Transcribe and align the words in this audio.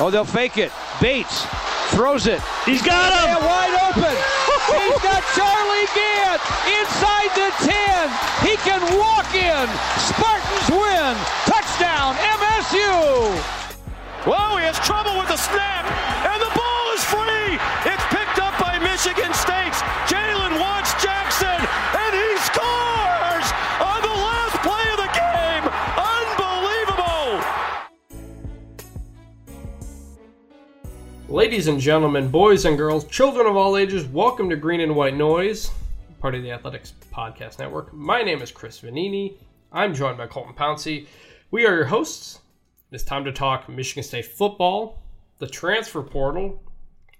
Oh, 0.00 0.10
they'll 0.10 0.24
fake 0.24 0.58
it. 0.58 0.70
Bates 1.00 1.42
throws 1.90 2.26
it. 2.26 2.38
He's 2.64 2.82
got 2.82 3.10
him. 3.18 3.34
And 3.34 3.42
wide 3.42 3.74
open. 3.90 4.14
He's 4.78 5.02
got 5.02 5.24
Charlie 5.34 5.88
Gantt 5.90 6.38
inside 6.70 7.30
the 7.34 7.50
10. 7.66 8.06
He 8.46 8.54
can 8.62 8.78
walk 8.94 9.26
in. 9.34 9.66
Spartans 10.06 10.68
win. 10.70 11.14
Touchdown, 11.50 12.14
MSU. 12.38 13.34
Whoa, 14.28 14.58
he 14.58 14.64
has 14.68 14.78
trouble 14.84 15.18
with 15.18 15.28
the 15.28 15.40
snap, 15.40 15.88
and 16.30 16.38
the 16.42 16.52
ball 16.54 16.86
is 16.94 17.02
free. 17.02 17.56
It's 17.88 18.06
picked 18.12 18.38
up 18.38 18.54
by 18.60 18.78
Michigan 18.78 19.32
State's 19.32 19.47
Ladies 31.38 31.68
and 31.68 31.78
gentlemen, 31.78 32.32
boys 32.32 32.64
and 32.64 32.76
girls, 32.76 33.04
children 33.04 33.46
of 33.46 33.56
all 33.56 33.76
ages, 33.76 34.04
welcome 34.06 34.50
to 34.50 34.56
Green 34.56 34.80
and 34.80 34.96
White 34.96 35.14
Noise, 35.14 35.70
part 36.18 36.34
of 36.34 36.42
the 36.42 36.50
Athletics 36.50 36.94
Podcast 37.14 37.60
Network. 37.60 37.94
My 37.94 38.22
name 38.22 38.42
is 38.42 38.50
Chris 38.50 38.80
Vannini. 38.80 39.34
I'm 39.70 39.94
joined 39.94 40.18
by 40.18 40.26
Colton 40.26 40.52
Pouncy. 40.52 41.06
We 41.52 41.64
are 41.64 41.76
your 41.76 41.84
hosts. 41.84 42.40
It's 42.90 43.04
time 43.04 43.24
to 43.24 43.30
talk 43.30 43.68
Michigan 43.68 44.02
State 44.02 44.26
football, 44.26 45.00
the 45.38 45.46
transfer 45.46 46.02
portal, 46.02 46.60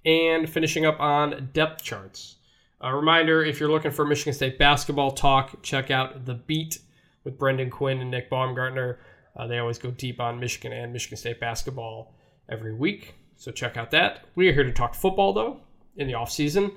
and 0.05 0.51
finishing 0.51 0.85
up 0.85 0.99
on 0.99 1.51
depth 1.53 1.85
charts. 1.85 2.39
A 2.81 2.93
reminder 2.93 3.45
if 3.45 3.61
you're 3.61 3.71
looking 3.71 3.93
for 3.93 4.05
Michigan 4.05 4.33
State 4.33 4.59
basketball 4.59 5.13
talk, 5.13 5.63
check 5.63 5.93
out 5.93 6.25
The 6.27 6.35
Beat 6.35 6.81
with 7.23 7.39
Brendan 7.39 7.71
Quinn 7.71 8.01
and 8.01 8.11
Nick 8.11 8.29
Baumgardner. 8.33 8.97
Uh, 9.37 9.47
they 9.47 9.59
always 9.59 9.79
go 9.79 9.93
deep 9.93 10.19
on 10.19 10.41
Michigan 10.41 10.73
and 10.73 10.93
Michigan 10.93 11.19
State 11.19 11.39
basketball 11.39 12.17
every 12.49 12.75
week. 12.75 13.15
So 13.39 13.53
check 13.53 13.77
out 13.77 13.93
that. 13.93 14.25
We 14.35 14.49
are 14.49 14.53
here 14.53 14.65
to 14.65 14.73
talk 14.73 14.97
football 14.97 15.33
though 15.33 15.61
in 15.97 16.09
the 16.09 16.15
off 16.15 16.31
season. 16.31 16.73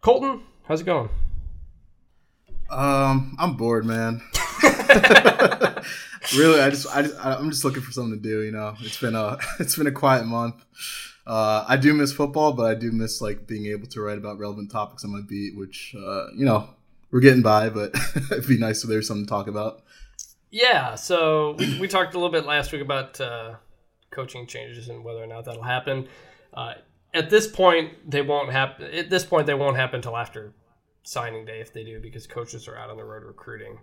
Colton, 0.00 0.42
how's 0.64 0.80
it 0.80 0.84
going? 0.84 1.08
Um, 2.68 3.36
I'm 3.38 3.54
bored, 3.54 3.86
man. 3.86 4.20
really, 6.36 6.60
I 6.60 6.68
just, 6.68 6.88
I 6.94 7.02
just, 7.02 7.14
I'm 7.24 7.48
just 7.50 7.64
looking 7.64 7.82
for 7.82 7.92
something 7.92 8.20
to 8.20 8.28
do. 8.28 8.42
You 8.42 8.50
know, 8.50 8.74
it's 8.80 9.00
been 9.00 9.14
a, 9.14 9.38
it's 9.60 9.76
been 9.76 9.86
a 9.86 9.92
quiet 9.92 10.26
month. 10.26 10.56
Uh, 11.24 11.64
I 11.68 11.76
do 11.76 11.94
miss 11.94 12.12
football, 12.12 12.52
but 12.52 12.66
I 12.66 12.74
do 12.74 12.90
miss 12.90 13.20
like 13.20 13.46
being 13.46 13.66
able 13.66 13.86
to 13.86 14.00
write 14.00 14.18
about 14.18 14.38
relevant 14.38 14.72
topics 14.72 15.04
on 15.04 15.12
my 15.12 15.20
beat, 15.20 15.56
which, 15.56 15.94
uh, 15.96 16.26
you 16.34 16.44
know, 16.44 16.70
we're 17.12 17.20
getting 17.20 17.42
by, 17.42 17.68
but 17.68 17.94
it'd 18.32 18.48
be 18.48 18.58
nice 18.58 18.82
if 18.82 18.90
there's 18.90 19.06
something 19.06 19.26
to 19.26 19.30
talk 19.30 19.46
about. 19.46 19.84
Yeah, 20.50 20.96
so 20.96 21.54
we, 21.56 21.78
we 21.78 21.86
talked 21.86 22.14
a 22.14 22.18
little 22.18 22.32
bit 22.32 22.46
last 22.46 22.72
week 22.72 22.82
about 22.82 23.20
uh, 23.20 23.54
coaching 24.10 24.46
changes 24.46 24.88
and 24.88 25.04
whether 25.04 25.22
or 25.22 25.26
not 25.26 25.44
that'll 25.44 25.62
happen. 25.62 26.08
Uh, 26.54 26.74
at 27.14 27.30
this 27.30 27.46
point, 27.46 28.10
they 28.10 28.22
won't 28.22 28.50
happen. 28.50 28.86
At 28.92 29.10
this 29.10 29.24
point, 29.24 29.46
they 29.46 29.54
won't 29.54 29.76
happen 29.76 29.96
until 29.96 30.16
after 30.16 30.52
signing 31.02 31.44
day 31.44 31.60
if 31.60 31.72
they 31.72 31.84
do, 31.84 32.00
because 32.00 32.26
coaches 32.26 32.68
are 32.68 32.76
out 32.76 32.90
on 32.90 32.96
the 32.96 33.04
road 33.04 33.24
recruiting. 33.24 33.78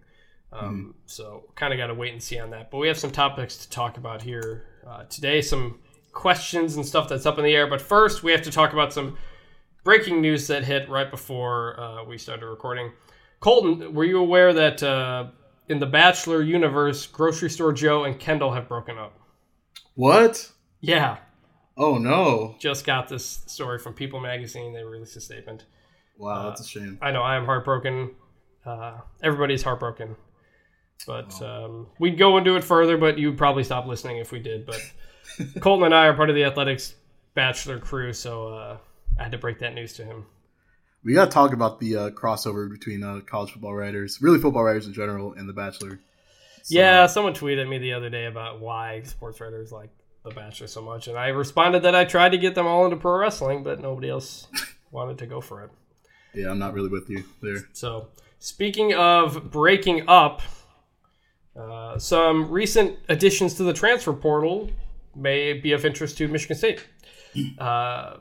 Um, 0.52 0.96
So 1.06 1.46
kind 1.56 1.74
of 1.74 1.78
got 1.78 1.88
to 1.88 1.94
wait 1.94 2.14
and 2.14 2.22
see 2.22 2.40
on 2.40 2.52
that. 2.52 2.72
But 2.72 2.78
we 2.78 2.88
have 2.88 2.98
some 2.98 3.12
topics 3.12 3.58
to 3.58 3.70
talk 3.70 3.98
about 3.98 4.22
here 4.22 4.66
uh, 4.88 5.04
today. 5.06 5.42
Some 5.42 5.80
questions 6.14 6.76
and 6.76 6.86
stuff 6.86 7.10
that's 7.10 7.26
up 7.26 7.38
in 7.38 7.44
the 7.44 7.54
air. 7.54 7.68
But 7.68 7.82
first, 7.82 8.24
we 8.24 8.32
have 8.32 8.44
to 8.44 8.52
talk 8.52 8.74
about 8.74 8.94
some 8.94 9.18
breaking 9.84 10.22
news 10.22 10.48
that 10.48 10.64
hit 10.64 10.88
right 10.90 11.10
before 11.10 11.80
uh, 11.80 12.04
we 12.04 12.18
started 12.18 12.46
recording. 12.46 12.92
Colton, 13.40 13.94
were 13.94 14.06
you 14.06 14.20
aware 14.20 14.54
that 14.54 14.82
uh, 14.82 15.28
in 15.68 15.80
the 15.80 15.86
Bachelor 15.86 16.42
universe, 16.42 17.06
Grocery 17.06 17.50
Store 17.50 17.74
Joe 17.74 18.06
and 18.06 18.20
Kendall 18.20 18.54
have 18.54 18.68
broken 18.68 18.98
up? 18.98 19.20
What? 19.96 20.52
Yeah, 20.82 21.18
Oh 21.78 21.98
no! 21.98 22.56
just 22.60 22.86
got 22.86 23.10
this 23.10 23.26
story 23.48 23.80
from 23.80 23.94
People 23.94 24.22
Magazine. 24.22 24.74
They 24.74 24.84
released 24.84 25.18
a 25.18 25.22
statement. 25.22 25.66
Wow, 26.18 26.50
that's 26.50 26.62
a 26.62 26.68
shame. 26.68 26.98
I 27.02 27.12
know 27.12 27.22
I 27.22 27.36
am 27.36 27.46
heartbroken. 27.46 28.12
Uh, 28.66 29.00
everybody's 29.22 29.62
heartbroken. 29.62 30.16
But 31.06 31.40
um, 31.42 31.88
we'd 32.00 32.18
go 32.18 32.38
into 32.38 32.56
it 32.56 32.64
further, 32.64 32.98
but 32.98 33.18
you'd 33.18 33.38
probably 33.38 33.64
stop 33.66 33.86
listening 33.86 34.18
if 34.18 34.32
we 34.32 34.40
did. 34.40 34.66
But 34.66 34.80
Colton 35.60 35.86
and 35.86 35.94
I 35.94 36.08
are 36.08 36.14
part 36.14 36.30
of 36.30 36.36
the 36.36 36.46
athletics 36.46 36.96
bachelor 37.34 37.80
crew, 37.80 38.14
so 38.14 38.48
uh, 38.48 38.78
I 39.20 39.24
had 39.24 39.34
to 39.34 39.38
break 39.38 39.60
that 39.60 39.74
news 39.74 39.92
to 39.94 40.06
him. 40.06 40.26
We 41.04 41.14
got 41.14 41.26
to 41.26 41.32
talk 41.32 41.52
about 41.52 41.82
the 41.82 41.96
uh, 41.98 42.10
crossover 42.12 42.72
between 42.72 43.04
uh, 43.04 43.20
college 43.26 43.52
football 43.52 43.76
writers, 43.76 44.22
really 44.22 44.40
football 44.40 44.64
writers 44.64 44.88
in 44.88 44.94
general, 44.94 45.34
and 45.34 45.48
The 45.48 45.54
Bachelor. 45.54 46.00
So, 46.66 46.80
Yeah, 46.80 47.06
someone 47.06 47.36
tweeted 47.36 47.70
me 47.70 47.78
the 47.78 47.94
other 47.94 48.10
day 48.10 48.26
about 48.26 48.60
why 48.60 49.04
sports 49.04 49.40
writers 49.40 49.72
like 49.72 49.92
The 50.24 50.32
Bachelor 50.32 50.66
so 50.66 50.82
much, 50.82 51.08
and 51.08 51.16
I 51.16 51.28
responded 51.28 51.84
that 51.84 51.94
I 51.94 52.06
tried 52.06 52.30
to 52.30 52.40
get 52.40 52.56
them 52.56 52.66
all 52.66 52.86
into 52.86 52.98
pro 52.98 53.20
wrestling, 53.20 53.62
but 53.62 53.80
nobody 53.80 54.10
else 54.10 54.48
wanted 54.92 55.20
to 55.20 55.28
go 55.28 55.42
for 55.42 55.62
it. 55.62 55.70
yeah, 56.34 56.50
I'm 56.50 56.58
not 56.58 56.74
really 56.74 56.90
with 56.90 57.08
you 57.08 57.24
there. 57.40 57.70
So, 57.74 58.08
speaking 58.40 58.96
of 58.96 59.52
breaking 59.52 60.10
up, 60.10 60.42
uh, 61.56 62.00
some 62.00 62.50
recent 62.50 62.98
additions 63.10 63.54
to 63.56 63.64
the 63.64 63.72
transfer 63.74 64.14
portal 64.14 64.72
may 65.16 65.54
be 65.54 65.72
of 65.72 65.86
interest 65.86 66.18
to 66.18 66.28
Michigan 66.28 66.58
State. 66.58 66.88
Uh, 67.60 68.18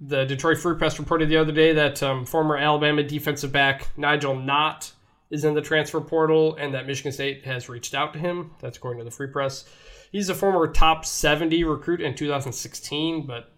the 0.00 0.24
Detroit 0.24 0.56
Free 0.56 0.74
Press 0.76 0.98
reported 0.98 1.28
the 1.28 1.36
other 1.36 1.52
day 1.52 1.74
that 1.74 2.02
um, 2.02 2.24
former 2.24 2.56
Alabama 2.56 3.02
defensive 3.02 3.52
back 3.52 3.88
Nigel 3.96 4.34
Knott 4.34 4.92
is 5.34 5.44
in 5.44 5.52
the 5.52 5.60
transfer 5.60 6.00
portal 6.00 6.54
and 6.54 6.72
that 6.72 6.86
Michigan 6.86 7.10
State 7.10 7.44
has 7.44 7.68
reached 7.68 7.92
out 7.92 8.12
to 8.12 8.20
him. 8.20 8.52
That's 8.60 8.76
according 8.76 9.00
to 9.00 9.04
the 9.04 9.10
Free 9.10 9.26
Press. 9.26 9.64
He's 10.12 10.28
a 10.28 10.34
former 10.34 10.68
top 10.68 11.04
70 11.04 11.64
recruit 11.64 12.00
in 12.00 12.14
2016, 12.14 13.26
but 13.26 13.52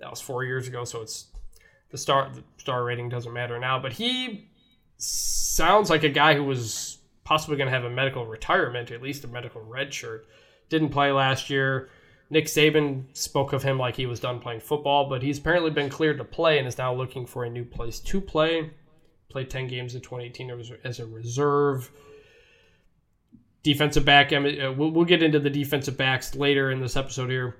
that 0.00 0.10
was 0.10 0.20
four 0.20 0.42
years 0.42 0.66
ago, 0.66 0.84
so 0.84 1.02
it's 1.02 1.26
the 1.92 1.96
star 1.96 2.32
the 2.34 2.42
star 2.58 2.82
rating 2.82 3.08
doesn't 3.08 3.32
matter 3.32 3.56
now. 3.60 3.78
But 3.78 3.92
he 3.92 4.50
sounds 4.96 5.90
like 5.90 6.02
a 6.02 6.08
guy 6.08 6.34
who 6.34 6.42
was 6.42 6.98
possibly 7.22 7.56
going 7.56 7.68
to 7.68 7.74
have 7.74 7.84
a 7.84 7.90
medical 7.90 8.26
retirement, 8.26 8.90
at 8.90 9.00
least 9.00 9.22
a 9.22 9.28
medical 9.28 9.62
red 9.62 9.94
shirt. 9.94 10.26
Didn't 10.68 10.88
play 10.88 11.12
last 11.12 11.48
year. 11.50 11.88
Nick 12.30 12.46
Saban 12.46 13.04
spoke 13.16 13.52
of 13.52 13.62
him 13.62 13.78
like 13.78 13.94
he 13.94 14.06
was 14.06 14.18
done 14.18 14.40
playing 14.40 14.58
football, 14.58 15.08
but 15.08 15.22
he's 15.22 15.38
apparently 15.38 15.70
been 15.70 15.88
cleared 15.88 16.18
to 16.18 16.24
play 16.24 16.58
and 16.58 16.66
is 16.66 16.78
now 16.78 16.92
looking 16.92 17.24
for 17.26 17.44
a 17.44 17.50
new 17.50 17.64
place 17.64 18.00
to 18.00 18.20
play. 18.20 18.72
Played 19.28 19.50
10 19.50 19.68
games 19.68 19.94
in 19.94 20.00
2018 20.00 20.78
as- 20.84 21.00
a 21.00 21.06
reserve. 21.06 21.90
Defensive 23.62 24.04
back, 24.04 24.32
uh, 24.32 24.72
we'll, 24.76 24.90
we'll 24.92 25.04
get 25.04 25.22
into 25.22 25.40
the 25.40 25.50
defensive 25.50 25.96
backs 25.96 26.36
later 26.36 26.70
in 26.70 26.80
this 26.80 26.96
episode 26.96 27.30
here, 27.30 27.56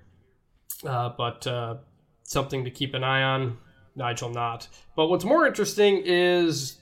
uh, 0.86 1.08
but 1.18 1.44
uh, 1.48 1.78
something 2.22 2.64
to 2.64 2.70
keep 2.70 2.94
an 2.94 3.02
eye 3.02 3.22
on. 3.22 3.58
Nigel 3.96 4.30
Knott. 4.30 4.68
But 4.94 5.08
what's 5.08 5.24
more 5.24 5.46
interesting 5.46 6.02
is 6.04 6.78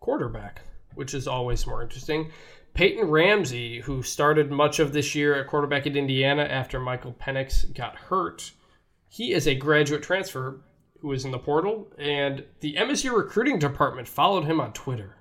quarterback, 0.00 0.62
which 0.94 1.12
is 1.12 1.26
always 1.28 1.66
more 1.66 1.82
interesting. 1.82 2.30
Peyton 2.74 3.08
Ramsey, 3.08 3.80
who 3.80 4.02
started 4.02 4.50
much 4.50 4.78
of 4.78 4.92
this 4.92 5.14
year 5.14 5.34
at 5.34 5.46
quarterback 5.46 5.86
at 5.86 5.96
Indiana 5.96 6.42
after 6.42 6.80
Michael 6.80 7.12
Penix 7.12 7.72
got 7.74 7.96
hurt, 7.96 8.52
he 9.08 9.32
is 9.32 9.46
a 9.46 9.54
graduate 9.54 10.02
transfer 10.02 10.60
who 11.04 11.12
is 11.12 11.26
in 11.26 11.30
the 11.32 11.38
portal, 11.38 11.86
and 11.98 12.42
the 12.60 12.76
MSU 12.76 13.14
recruiting 13.14 13.58
department 13.58 14.08
followed 14.08 14.46
him 14.46 14.58
on 14.58 14.72
Twitter, 14.72 15.18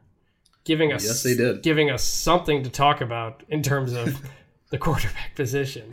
giving 0.63 0.93
us 0.93 1.03
Yes, 1.03 1.23
they 1.23 1.35
did. 1.35 1.61
giving 1.61 1.89
us 1.89 2.01
something 2.01 2.63
to 2.63 2.69
talk 2.69 3.01
about 3.01 3.43
in 3.49 3.61
terms 3.61 3.91
of 3.91 4.17
the 4.71 4.77
quarterback 4.77 5.35
position. 5.35 5.91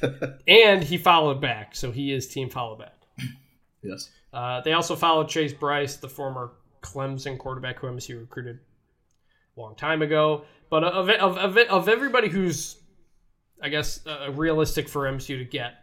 and 0.46 0.84
he 0.84 0.96
followed 0.96 1.40
back, 1.40 1.74
so 1.74 1.90
he 1.90 2.12
is 2.12 2.28
team 2.28 2.48
follow 2.48 2.76
back. 2.76 2.94
Yes. 3.82 4.08
Uh, 4.32 4.60
they 4.60 4.72
also 4.72 4.94
followed 4.94 5.28
Chase 5.28 5.52
Brice, 5.52 5.96
the 5.96 6.08
former 6.08 6.52
Clemson 6.80 7.36
quarterback 7.36 7.80
who 7.80 7.88
MSU 7.88 8.20
recruited 8.20 8.60
a 9.56 9.60
long 9.60 9.74
time 9.74 10.00
ago. 10.00 10.44
But 10.70 10.84
of 10.84 11.08
of 11.08 11.36
of, 11.38 11.58
of 11.58 11.88
everybody 11.88 12.28
who's, 12.28 12.76
I 13.60 13.68
guess, 13.68 13.98
uh, 14.06 14.30
realistic 14.30 14.88
for 14.88 15.10
MSU 15.10 15.38
to 15.38 15.44
get, 15.44 15.74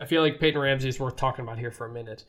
I 0.00 0.06
feel 0.06 0.20
like 0.20 0.40
Peyton 0.40 0.60
Ramsey 0.60 0.88
is 0.88 0.98
worth 0.98 1.14
talking 1.14 1.44
about 1.44 1.60
here 1.60 1.70
for 1.70 1.86
a 1.86 1.92
minute. 1.92 2.24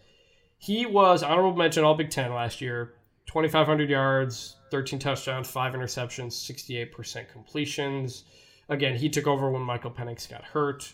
He 0.60 0.86
was 0.86 1.24
honorable 1.24 1.58
mention 1.58 1.86
All 1.86 1.96
Big 1.96 2.10
Ten 2.10 2.34
last 2.34 2.60
year, 2.60 2.94
2,500 3.28 3.90
yards, 3.90 4.58
13 4.72 5.00
touchdowns, 5.00 5.50
five 5.50 5.74
interceptions, 5.74 6.34
68% 6.34 7.30
completions. 7.32 8.26
Again, 8.68 8.96
he 8.96 9.10
took 9.10 9.26
over 9.26 9.50
when 9.50 9.62
Michael 9.62 9.90
Penix 9.90 10.30
got 10.30 10.44
hurt. 10.44 10.94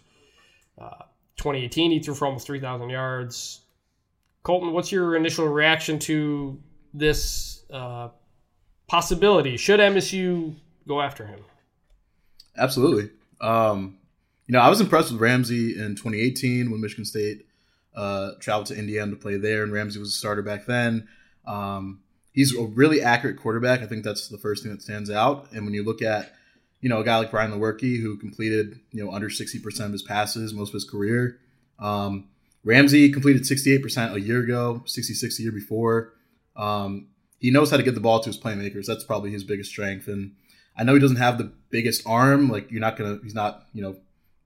Uh, 0.79 1.03
2018, 1.37 1.91
he 1.91 1.99
threw 1.99 2.13
for 2.13 2.27
almost 2.27 2.45
3,000 2.45 2.89
yards. 2.89 3.61
Colton, 4.43 4.71
what's 4.71 4.91
your 4.91 5.15
initial 5.15 5.47
reaction 5.47 5.97
to 5.97 6.61
this 6.93 7.63
uh, 7.73 8.09
possibility? 8.87 9.57
Should 9.57 9.79
MSU 9.79 10.55
go 10.87 11.01
after 11.01 11.25
him? 11.25 11.39
Absolutely. 12.55 13.09
Um, 13.41 13.97
you 14.45 14.53
know, 14.53 14.59
I 14.59 14.69
was 14.69 14.79
impressed 14.79 15.11
with 15.11 15.19
Ramsey 15.19 15.71
in 15.71 15.95
2018 15.95 16.69
when 16.69 16.79
Michigan 16.79 17.03
State 17.03 17.47
uh, 17.95 18.31
traveled 18.39 18.67
to 18.67 18.77
Indiana 18.77 19.11
to 19.11 19.17
play 19.17 19.37
there, 19.37 19.63
and 19.63 19.71
Ramsey 19.71 19.99
was 19.99 20.09
a 20.09 20.17
starter 20.17 20.41
back 20.41 20.65
then. 20.65 21.07
Um, 21.47 22.01
he's 22.33 22.55
a 22.55 22.63
really 22.63 23.01
accurate 23.01 23.37
quarterback. 23.37 23.81
I 23.81 23.85
think 23.85 24.03
that's 24.03 24.27
the 24.27 24.37
first 24.37 24.63
thing 24.63 24.71
that 24.71 24.81
stands 24.81 25.09
out. 25.09 25.51
And 25.51 25.65
when 25.65 25.73
you 25.73 25.83
look 25.83 26.01
at, 26.01 26.33
you 26.81 26.89
know, 26.89 26.99
a 26.99 27.03
guy 27.03 27.17
like 27.17 27.31
Brian 27.31 27.51
Lewerke 27.51 28.01
who 28.01 28.17
completed, 28.17 28.79
you 28.91 29.03
know, 29.03 29.11
under 29.11 29.29
60% 29.29 29.85
of 29.85 29.91
his 29.91 30.03
passes 30.03 30.53
most 30.53 30.69
of 30.69 30.73
his 30.73 30.89
career, 30.89 31.39
Um, 31.79 32.29
Ramsey 32.63 33.11
completed 33.11 33.43
68% 33.43 34.13
a 34.13 34.19
year 34.19 34.41
ago, 34.41 34.81
66 34.85 35.39
a 35.39 35.43
year 35.43 35.51
before. 35.51 36.13
Um, 36.55 37.07
he 37.37 37.51
knows 37.51 37.69
how 37.69 37.77
to 37.77 37.83
get 37.83 37.93
the 37.93 38.01
ball 38.01 38.19
to 38.21 38.29
his 38.29 38.39
playmakers. 38.39 38.85
That's 38.87 39.03
probably 39.03 39.31
his 39.31 39.43
biggest 39.43 39.69
strength. 39.69 40.07
And 40.07 40.31
I 40.75 40.83
know 40.83 40.95
he 40.95 40.99
doesn't 40.99 41.17
have 41.17 41.37
the 41.37 41.51
biggest 41.69 42.01
arm. 42.07 42.49
Like 42.49 42.71
you're 42.71 42.81
not 42.81 42.97
gonna, 42.97 43.19
he's 43.23 43.35
not, 43.35 43.67
you 43.71 43.83
know, 43.83 43.97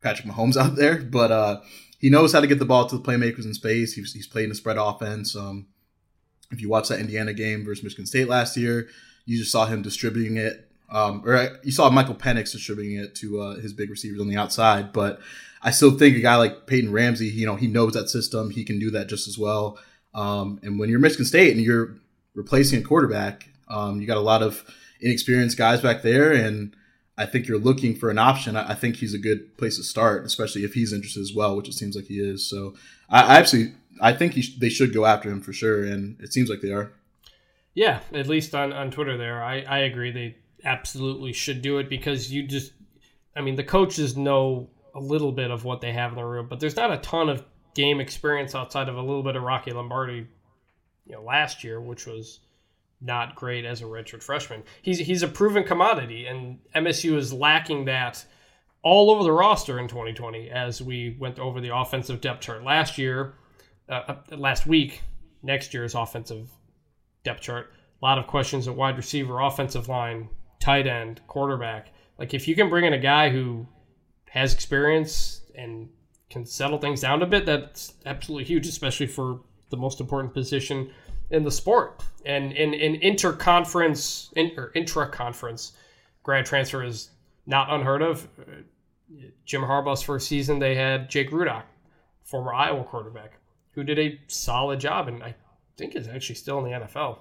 Patrick 0.01 0.27
Mahomes 0.27 0.57
out 0.61 0.75
there, 0.75 0.97
but 0.97 1.31
uh, 1.31 1.61
he 1.99 2.09
knows 2.09 2.33
how 2.33 2.41
to 2.41 2.47
get 2.47 2.57
the 2.59 2.65
ball 2.65 2.87
to 2.87 2.97
the 2.97 3.03
playmakers 3.03 3.45
in 3.45 3.53
space. 3.53 3.93
He's, 3.93 4.13
he's 4.13 4.27
played 4.27 4.45
in 4.45 4.51
a 4.51 4.55
spread 4.55 4.77
offense. 4.77 5.35
Um, 5.35 5.67
if 6.51 6.61
you 6.61 6.69
watch 6.69 6.87
that 6.89 6.99
Indiana 6.99 7.33
game 7.33 7.63
versus 7.63 7.83
Michigan 7.83 8.07
State 8.07 8.27
last 8.27 8.57
year, 8.57 8.87
you 9.25 9.37
just 9.37 9.51
saw 9.51 9.67
him 9.67 9.83
distributing 9.83 10.37
it. 10.37 10.65
Um, 10.91 11.21
or 11.23 11.59
you 11.63 11.71
saw 11.71 11.89
Michael 11.91 12.15
Penix 12.15 12.51
distributing 12.51 12.97
it 12.97 13.13
to 13.15 13.41
uh, 13.41 13.55
his 13.57 13.73
big 13.73 13.91
receivers 13.91 14.19
on 14.19 14.27
the 14.27 14.37
outside. 14.37 14.91
But 14.91 15.19
I 15.61 15.69
still 15.69 15.91
think 15.91 16.17
a 16.17 16.21
guy 16.21 16.37
like 16.37 16.65
Peyton 16.65 16.91
Ramsey, 16.91 17.27
you 17.27 17.45
know, 17.45 17.55
he 17.55 17.67
knows 17.67 17.93
that 17.93 18.09
system. 18.09 18.49
He 18.49 18.63
can 18.63 18.79
do 18.79 18.89
that 18.91 19.07
just 19.07 19.27
as 19.27 19.37
well. 19.37 19.77
Um, 20.15 20.59
and 20.63 20.79
when 20.79 20.89
you're 20.89 20.99
Michigan 20.99 21.25
State 21.25 21.55
and 21.55 21.63
you're 21.63 21.99
replacing 22.39 22.79
a 22.79 22.81
quarterback. 22.83 23.49
Um, 23.67 24.01
you 24.01 24.07
got 24.07 24.17
a 24.17 24.21
lot 24.21 24.41
of 24.41 24.63
inexperienced 25.01 25.57
guys 25.57 25.81
back 25.81 26.01
there, 26.01 26.31
and 26.31 26.75
I 27.19 27.25
think 27.25 27.47
you're 27.47 27.59
looking 27.59 27.95
for 27.95 28.09
an 28.09 28.17
option. 28.17 28.55
I, 28.55 28.73
think 28.73 28.95
he's 28.95 29.13
a 29.13 29.19
good 29.19 29.57
place 29.57 29.75
to 29.75 29.83
start, 29.83 30.25
especially 30.25 30.63
if 30.63 30.73
he's 30.73 30.93
interested 30.93 31.19
as 31.21 31.33
well, 31.33 31.55
which 31.57 31.67
it 31.67 31.73
seems 31.73 31.95
like 31.95 32.05
he 32.05 32.19
is. 32.19 32.49
So 32.49 32.75
I, 33.09 33.21
I 33.21 33.37
actually 33.37 33.73
I 34.01 34.13
think 34.13 34.33
sh- 34.33 34.55
they 34.57 34.69
should 34.69 34.93
go 34.93 35.05
after 35.05 35.29
him 35.29 35.41
for 35.41 35.51
sure, 35.51 35.83
and 35.83 36.19
it 36.21 36.31
seems 36.31 36.49
like 36.49 36.61
they 36.61 36.71
are. 36.71 36.93
Yeah, 37.73 37.99
at 38.13 38.27
least 38.27 38.55
on, 38.55 38.73
on 38.73 38.89
Twitter 38.89 39.17
there, 39.17 39.43
I, 39.43 39.61
I 39.61 39.79
agree 39.79 40.11
they 40.11 40.37
absolutely 40.63 41.33
should 41.33 41.61
do 41.61 41.77
it 41.77 41.89
because 41.89 42.31
you 42.31 42.43
just, 42.43 42.71
I 43.35 43.41
mean, 43.41 43.55
the 43.55 43.63
coaches 43.63 44.17
know 44.17 44.69
a 44.95 44.99
little 44.99 45.31
bit 45.31 45.51
of 45.51 45.65
what 45.65 45.81
they 45.81 45.91
have 45.91 46.11
in 46.11 46.17
the 46.17 46.23
room, 46.23 46.47
but 46.49 46.59
there's 46.59 46.75
not 46.75 46.91
a 46.91 46.97
ton 46.97 47.29
of 47.29 47.43
game 47.75 47.99
experience 47.99 48.55
outside 48.55 48.89
of 48.89 48.95
a 48.95 49.01
little 49.01 49.23
bit 49.23 49.35
of 49.35 49.43
Rocky 49.43 49.71
Lombardi 49.71 50.27
you 51.05 51.15
know 51.15 51.21
last 51.21 51.63
year, 51.63 51.81
which 51.81 52.05
was 52.05 52.39
not 53.01 53.35
great 53.35 53.65
as 53.65 53.81
a 53.81 53.85
redshirt 53.85 54.23
freshman. 54.23 54.63
He's 54.81 54.99
he's 54.99 55.23
a 55.23 55.27
proven 55.27 55.63
commodity, 55.63 56.25
and 56.25 56.59
MSU 56.75 57.15
is 57.15 57.31
lacking 57.33 57.85
that 57.85 58.25
all 58.81 59.11
over 59.11 59.23
the 59.23 59.31
roster 59.31 59.79
in 59.79 59.87
2020 59.87 60.49
as 60.49 60.81
we 60.81 61.15
went 61.19 61.39
over 61.39 61.59
the 61.59 61.75
offensive 61.75 62.21
depth 62.21 62.41
chart 62.41 62.63
last 62.63 62.97
year, 62.97 63.33
uh, 63.89 64.15
last 64.31 64.65
week. 64.65 65.01
Next 65.41 65.73
year's 65.73 65.95
offensive 65.95 66.49
depth 67.23 67.41
chart. 67.41 67.71
A 68.01 68.05
lot 68.05 68.17
of 68.17 68.27
questions 68.27 68.67
at 68.67 68.75
wide 68.75 68.97
receiver, 68.97 69.39
offensive 69.39 69.87
line, 69.87 70.29
tight 70.59 70.87
end, 70.87 71.21
quarterback. 71.27 71.93
Like 72.17 72.33
if 72.33 72.47
you 72.47 72.55
can 72.55 72.69
bring 72.69 72.85
in 72.85 72.93
a 72.93 72.99
guy 72.99 73.29
who 73.29 73.65
has 74.29 74.53
experience 74.53 75.41
and 75.55 75.89
can 76.29 76.45
settle 76.45 76.77
things 76.77 77.01
down 77.01 77.21
a 77.21 77.25
bit, 77.25 77.45
that's 77.45 77.93
absolutely 78.05 78.45
huge, 78.45 78.67
especially 78.67 79.07
for 79.07 79.41
the 79.69 79.77
most 79.77 80.01
important 80.01 80.33
position 80.33 80.91
in 81.31 81.43
the 81.43 81.51
sport. 81.51 82.03
And 82.25 82.51
in, 82.51 82.73
in 82.73 82.99
interconference 83.01 84.31
in, 84.33 84.51
or 84.57 84.71
intra-conference, 84.75 85.73
grad 86.23 86.45
transfer 86.45 86.83
is 86.83 87.11
not 87.45 87.71
unheard 87.71 88.01
of. 88.01 88.27
Jim 89.45 89.61
Harbaugh's 89.61 90.03
first 90.03 90.27
season, 90.27 90.59
they 90.59 90.75
had 90.75 91.09
Jake 91.09 91.31
Rudock, 91.31 91.63
former 92.23 92.53
Iowa 92.53 92.83
quarterback, 92.83 93.39
who 93.71 93.83
did 93.83 93.97
a 93.97 94.19
solid 94.27 94.79
job, 94.79 95.07
and 95.07 95.23
I 95.23 95.35
think 95.77 95.95
is 95.95 96.07
actually 96.07 96.35
still 96.35 96.59
in 96.59 96.65
the 96.65 96.85
NFL. 96.85 97.19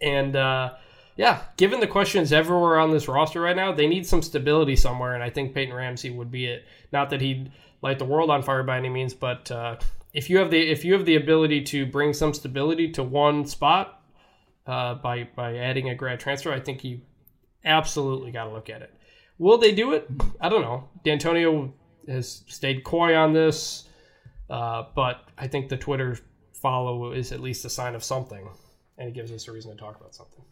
And 0.00 0.34
uh, 0.34 0.74
yeah, 1.16 1.42
given 1.56 1.80
the 1.80 1.86
questions 1.86 2.32
everywhere 2.32 2.78
on 2.78 2.90
this 2.90 3.08
roster 3.08 3.40
right 3.40 3.56
now, 3.56 3.72
they 3.72 3.86
need 3.86 4.06
some 4.06 4.22
stability 4.22 4.76
somewhere, 4.76 5.14
and 5.14 5.22
I 5.22 5.30
think 5.30 5.54
Peyton 5.54 5.74
Ramsey 5.74 6.10
would 6.10 6.30
be 6.30 6.46
it. 6.46 6.64
Not 6.92 7.10
that 7.10 7.20
he'd 7.20 7.52
light 7.82 7.98
the 7.98 8.04
world 8.04 8.30
on 8.30 8.42
fire 8.42 8.62
by 8.62 8.78
any 8.78 8.88
means, 8.88 9.14
but 9.14 9.50
uh, 9.50 9.76
if 10.18 10.28
you 10.28 10.38
have 10.38 10.50
the 10.50 10.58
if 10.58 10.84
you 10.84 10.94
have 10.94 11.04
the 11.06 11.14
ability 11.14 11.62
to 11.62 11.86
bring 11.86 12.12
some 12.12 12.34
stability 12.34 12.90
to 12.90 13.04
one 13.04 13.46
spot 13.46 14.02
uh, 14.66 14.94
by 14.94 15.28
by 15.36 15.56
adding 15.56 15.90
a 15.90 15.94
grad 15.94 16.18
transfer, 16.18 16.52
I 16.52 16.58
think 16.58 16.82
you 16.82 17.02
absolutely 17.64 18.32
got 18.32 18.46
to 18.46 18.50
look 18.50 18.68
at 18.68 18.82
it. 18.82 18.92
Will 19.38 19.58
they 19.58 19.70
do 19.70 19.92
it? 19.92 20.10
I 20.40 20.48
don't 20.48 20.62
know. 20.62 20.88
D'Antonio 21.04 21.72
has 22.08 22.42
stayed 22.48 22.82
coy 22.82 23.14
on 23.14 23.32
this, 23.32 23.84
uh, 24.50 24.86
but 24.96 25.22
I 25.38 25.46
think 25.46 25.68
the 25.68 25.76
Twitter 25.76 26.18
follow 26.52 27.12
is 27.12 27.30
at 27.30 27.38
least 27.38 27.64
a 27.64 27.70
sign 27.70 27.94
of 27.94 28.02
something, 28.02 28.48
and 28.98 29.08
it 29.08 29.14
gives 29.14 29.30
us 29.30 29.46
a 29.46 29.52
reason 29.52 29.70
to 29.70 29.76
talk 29.76 30.00
about 30.00 30.16
something. 30.16 30.42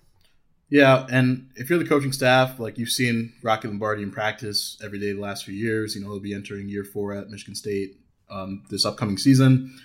Yeah, 0.68 1.08
and 1.10 1.50
if 1.56 1.70
you're 1.70 1.80
the 1.80 1.88
coaching 1.88 2.12
staff, 2.12 2.60
like 2.60 2.78
you've 2.78 2.90
seen 2.90 3.32
Rocky 3.42 3.66
Lombardi 3.66 4.04
in 4.04 4.12
practice 4.12 4.78
every 4.84 5.00
day 5.00 5.12
the 5.12 5.20
last 5.20 5.44
few 5.44 5.54
years, 5.54 5.96
you 5.96 6.02
know 6.02 6.08
he'll 6.08 6.20
be 6.20 6.34
entering 6.34 6.68
year 6.68 6.84
four 6.84 7.14
at 7.14 7.30
Michigan 7.30 7.56
State 7.56 7.96
um, 8.31 8.64
this 8.70 8.84
upcoming 8.84 9.19
season. 9.19 9.78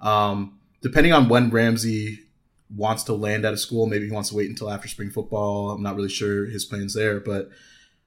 Um, 0.00 0.58
depending 0.82 1.12
on 1.12 1.28
when 1.28 1.50
Ramsey 1.50 2.20
wants 2.74 3.04
to 3.04 3.12
land 3.12 3.44
at 3.44 3.54
a 3.54 3.56
school, 3.56 3.86
maybe 3.86 4.06
he 4.06 4.12
wants 4.12 4.30
to 4.30 4.36
wait 4.36 4.50
until 4.50 4.70
after 4.70 4.88
spring 4.88 5.10
football. 5.10 5.70
I'm 5.70 5.82
not 5.82 5.96
really 5.96 6.08
sure 6.08 6.46
his 6.46 6.64
plans 6.64 6.94
there, 6.94 7.20
but 7.20 7.50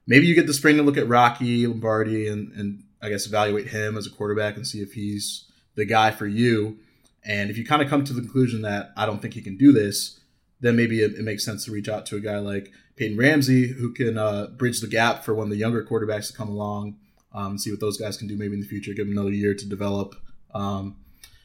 maybe 0.06 0.27
you 0.27 0.36
get 0.36 0.47
the 0.47 0.53
spring 0.53 0.77
to 0.77 0.83
look 0.83 0.97
at 0.97 1.07
Rocky 1.07 1.65
Lombardi 1.65 2.27
and, 2.27 2.51
and 2.53 2.83
I 3.01 3.09
guess 3.09 3.25
evaluate 3.25 3.69
him 3.69 3.97
as 3.97 4.06
a 4.06 4.09
quarterback 4.09 4.56
and 4.56 4.68
see 4.68 4.81
if 4.81 4.94
he's 4.94 5.45
the 5.75 5.86
guy 5.86 6.12
for 6.12 6.27
you. 6.27 6.77
And 7.24 7.50
if 7.50 7.57
you 7.57 7.65
kind 7.65 7.81
of 7.81 7.89
come 7.89 8.03
to 8.06 8.13
the 8.13 8.21
conclusion 8.21 8.62
that 8.63 8.91
I 8.97 9.06
don't 9.06 9.21
think 9.21 9.33
he 9.33 9.41
can 9.41 9.57
do 9.57 9.71
this, 9.71 10.19
then 10.59 10.75
maybe 10.75 11.01
it, 11.01 11.13
it 11.13 11.24
makes 11.24 11.45
sense 11.45 11.65
to 11.65 11.71
reach 11.71 11.88
out 11.88 12.06
to 12.07 12.18
a 12.18 12.21
guy 12.21 12.38
like 12.39 12.71
Peyton 12.95 13.18
Ramsey 13.18 13.68
who 13.68 13.94
can 13.94 14.18
uh, 14.18 14.47
bridge 14.47 14.81
the 14.81 14.88
gap 14.88 15.24
for 15.24 15.33
when 15.33 15.50
the 15.50 15.56
younger 15.56 15.83
quarterbacks 15.86 16.36
come 16.36 16.50
along 16.50 16.97
um, 17.33 17.57
see 17.57 17.71
what 17.71 17.79
those 17.79 17.97
guys 17.97 18.17
can 18.17 18.27
do 18.27 18.35
maybe 18.35 18.53
in 18.53 18.61
the 18.61 18.67
future, 18.67 18.93
give 18.93 19.07
them 19.07 19.17
another 19.17 19.31
year 19.31 19.53
to 19.53 19.67
develop. 19.67 20.15
Um, 20.53 20.97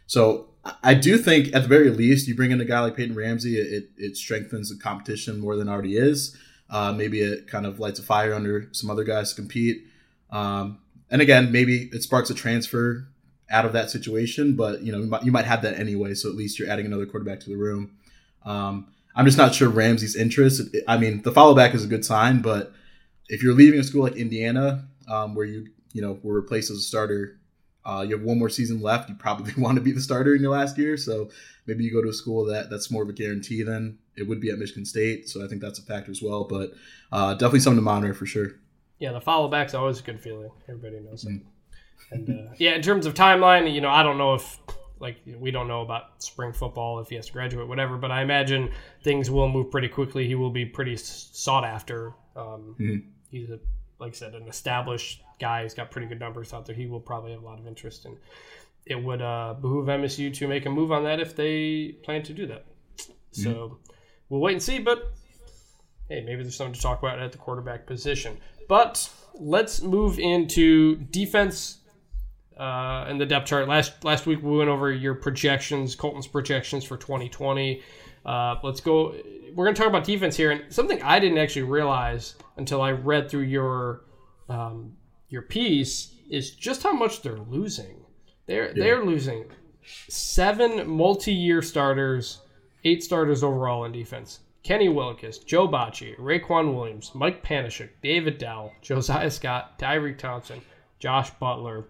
so 0.07 0.49
I 0.83 0.95
do 0.95 1.19
think 1.19 1.55
at 1.55 1.63
the 1.63 1.69
very 1.69 1.91
least, 1.91 2.27
you 2.27 2.35
bring 2.35 2.51
in 2.51 2.61
a 2.61 2.65
guy 2.65 2.81
like 2.81 2.97
Peyton 2.97 3.15
Ramsey, 3.15 3.57
it, 3.59 3.91
it 3.97 4.17
strengthens 4.17 4.71
the 4.71 4.83
competition 4.83 5.41
more 5.41 5.57
than 5.57 5.69
already 5.69 5.97
is. 5.97 6.37
Uh, 6.71 6.93
maybe 6.93 7.21
it 7.21 7.47
kind 7.47 7.67
of 7.67 7.79
lights 7.79 7.99
a 7.99 8.03
fire 8.03 8.35
under 8.35 8.69
some 8.73 8.91
other 8.91 9.05
guys 9.05 9.31
to 9.31 9.37
compete. 9.37 9.85
Um, 10.31 10.79
and 11.11 11.21
again, 11.21 11.53
maybe 11.53 11.91
it 11.93 12.03
sparks 12.03 12.31
a 12.31 12.35
transfer 12.35 13.07
out 13.51 13.67
of 13.67 13.75
that 13.75 13.91
situation, 13.91 14.57
but 14.57 14.83
you 14.83 14.91
know 14.91 14.99
you 14.99 15.07
might, 15.07 15.23
you 15.23 15.33
might 15.33 15.45
have 15.45 15.63
that 15.63 15.79
anyway. 15.79 16.15
So 16.15 16.31
at 16.31 16.35
least 16.35 16.59
you're 16.59 16.69
adding 16.69 16.87
another 16.87 17.07
quarterback 17.07 17.41
to 17.41 17.51
the 17.51 17.57
room. 17.57 17.97
Um, 18.45 18.89
I'm 19.15 19.27
just 19.27 19.39
not 19.39 19.55
sure 19.55 19.69
Ramsey's 19.69 20.17
interest. 20.17 20.63
I 20.89 20.97
mean, 20.97 21.23
the 21.23 21.31
follow 21.31 21.55
back 21.55 21.75
is 21.75 21.85
a 21.85 21.87
good 21.87 22.05
sign, 22.05 22.41
but 22.41 22.73
if 23.29 23.43
you're 23.43 23.55
leaving 23.55 23.79
a 23.79 23.85
school 23.85 24.03
like 24.03 24.17
Indiana, 24.17 24.89
um, 25.09 25.35
where 25.35 25.47
you 25.47 25.69
you 25.95 26.03
know 26.03 26.19
were 26.23 26.35
replaced 26.35 26.71
as 26.71 26.77
a 26.77 26.83
starter. 26.83 27.39
Uh, 27.87 28.05
you 28.07 28.17
have 28.17 28.25
one 28.25 28.39
more 28.39 28.51
season 28.51 28.81
left. 28.83 29.09
You 29.09 29.15
probably 29.15 29.53
want 29.63 29.77
to 29.77 29.81
be 29.81 29.93
the 29.93 30.01
starter 30.01 30.35
in 30.35 30.43
your 30.43 30.53
last 30.53 30.77
year, 30.77 30.99
so 30.99 31.31
maybe 31.67 31.85
you 31.85 31.93
go 31.93 32.03
to 32.03 32.11
a 32.11 32.13
school 32.13 32.45
that 32.47 32.69
that's 32.69 32.91
more 32.91 33.03
of 33.03 33.09
a 33.09 33.15
guarantee 33.15 33.63
than 33.63 33.99
it 34.17 34.25
would 34.25 34.41
be 34.41 34.51
at 34.51 34.59
Michigan 34.59 34.85
State. 34.85 35.29
So 35.31 35.43
I 35.43 35.49
think 35.49 35.63
that's 35.63 35.79
a 35.79 35.83
factor 35.83 36.11
as 36.11 36.21
well. 36.21 36.45
But 36.45 36.73
uh, 37.11 37.33
definitely 37.35 37.61
something 37.61 37.79
to 37.79 37.83
monitor 37.83 38.13
for 38.13 38.27
sure. 38.27 38.57
Yeah, 38.99 39.13
the 39.13 39.21
follow 39.21 39.49
back's 39.49 39.75
always 39.75 40.01
a 40.01 40.03
good 40.03 40.21
feeling. 40.21 40.51
Everybody 40.69 41.01
knows 41.01 41.25
mm. 41.25 41.37
it. 41.37 41.43
And 42.11 42.31
uh, 42.31 42.53
yeah, 42.59 42.75
in 42.75 42.83
terms 42.83 43.07
of 43.07 43.15
timeline, 43.15 43.73
you 43.73 43.81
know, 43.81 43.91
I 43.91 44.03
don't 44.03 44.19
know 44.19 44.35
if 44.35 44.59
like 45.01 45.17
we 45.39 45.51
don't 45.51 45.69
know 45.69 45.83
about 45.83 46.23
spring 46.23 46.53
football 46.53 47.01
if 47.01 47.09
he 47.09 47.17
has 47.17 47.27
to 47.27 47.33
graduate, 47.33 47.69
whatever. 47.69 47.97
But 47.97 48.11
I 48.11 48.23
imagine 48.23 48.71
things 49.03 49.31
will 49.31 49.49
move 49.49 49.71
pretty 49.71 49.89
quickly. 49.89 50.27
He 50.27 50.35
will 50.35 50.51
be 50.51 50.65
pretty 50.65 50.97
sought 50.97 51.65
after. 51.65 52.15
Um, 52.37 52.77
mm-hmm. 52.79 52.97
He's 53.31 53.51
a 53.51 53.59
like 53.99 54.13
I 54.13 54.17
said, 54.17 54.35
an 54.35 54.49
established 54.49 55.23
guy 55.39 55.63
who's 55.63 55.75
got 55.75 55.91
pretty 55.91 56.07
good 56.07 56.21
numbers 56.21 56.53
out 56.53 56.67
there. 56.67 56.75
He 56.75 56.87
will 56.87 57.01
probably 57.01 57.33
have 57.33 57.43
a 57.43 57.45
lot 57.45 57.59
of 57.59 57.67
interest, 57.67 58.05
and 58.05 58.17
it 58.87 59.03
would 59.03 59.23
uh, 59.23 59.55
behoove 59.61 59.87
MSU 59.87 60.33
to 60.35 60.49
make 60.49 60.67
a 60.67 60.71
move 60.71 60.93
on 60.93 61.05
that 61.05 61.21
if 61.21 61.35
they 61.35 61.97
plan 62.03 62.23
to 62.25 62.33
do 62.33 62.47
that. 62.47 62.67
So 63.33 63.51
mm-hmm. 63.51 63.75
we'll 64.29 64.41
wait 64.41 64.53
and 64.53 64.63
see. 64.63 64.79
But 64.79 65.13
hey, 66.09 66.23
maybe 66.25 66.43
there's 66.43 66.57
something 66.57 66.75
to 66.75 66.81
talk 66.81 67.01
about 67.01 67.19
at 67.19 67.33
the 67.33 67.39
quarterback 67.39 67.87
position. 67.87 68.39
But 68.69 69.09
let's 69.35 69.83
move 69.83 70.19
into 70.19 70.97
defense 70.97 71.79
uh, 72.59 73.07
and 73.09 73.21
the 73.21 73.27
depth 73.27 73.47
chart. 73.47 73.69
Last 73.69 74.05
last 74.05 74.27
week 74.27 74.43
we 74.43 74.57
went 74.57 74.71
over 74.71 74.93
your 74.93 75.15
projections, 75.15 75.95
Colton's 75.95 76.27
projections 76.27 76.85
for 76.85 76.97
2020. 76.97 77.83
Uh, 78.25 78.57
let's 78.63 78.81
go. 78.81 79.15
We're 79.55 79.65
going 79.65 79.75
to 79.75 79.81
talk 79.81 79.89
about 79.89 80.05
defense 80.05 80.37
here, 80.37 80.51
and 80.51 80.73
something 80.73 81.01
I 81.03 81.19
didn't 81.19 81.39
actually 81.39 81.63
realize 81.63 82.35
until 82.57 82.83
I 82.83 82.93
read 82.93 83.31
through 83.31 83.43
your 83.43 84.05
um, 84.49 84.97
your 85.35 85.43
piece 85.43 86.15
is 86.31 86.53
just 86.53 86.85
how 86.85 86.93
much 86.93 87.21
they're 87.21 87.37
losing. 87.37 87.97
They're 88.47 88.69
yeah. 88.69 88.85
they're 88.85 89.05
losing 89.05 89.47
seven 90.09 90.89
multi-year 90.89 91.61
starters, 91.61 92.41
eight 92.85 93.03
starters 93.03 93.43
overall 93.43 93.85
in 93.85 93.93
defense. 93.93 94.39
Kenny 94.63 94.89
Willekes, 94.89 95.45
Joe 95.45 95.69
Bachie, 95.69 96.17
Raequan 96.19 96.75
Williams, 96.75 97.11
Mike 97.15 97.45
Panasiuk, 97.45 97.91
David 98.01 98.39
Dowell, 98.39 98.73
Josiah 98.83 99.31
Scott, 99.31 99.79
Tyriq 99.79 100.17
Thompson, 100.17 100.63
Josh 101.01 101.31
Butler. 101.33 101.85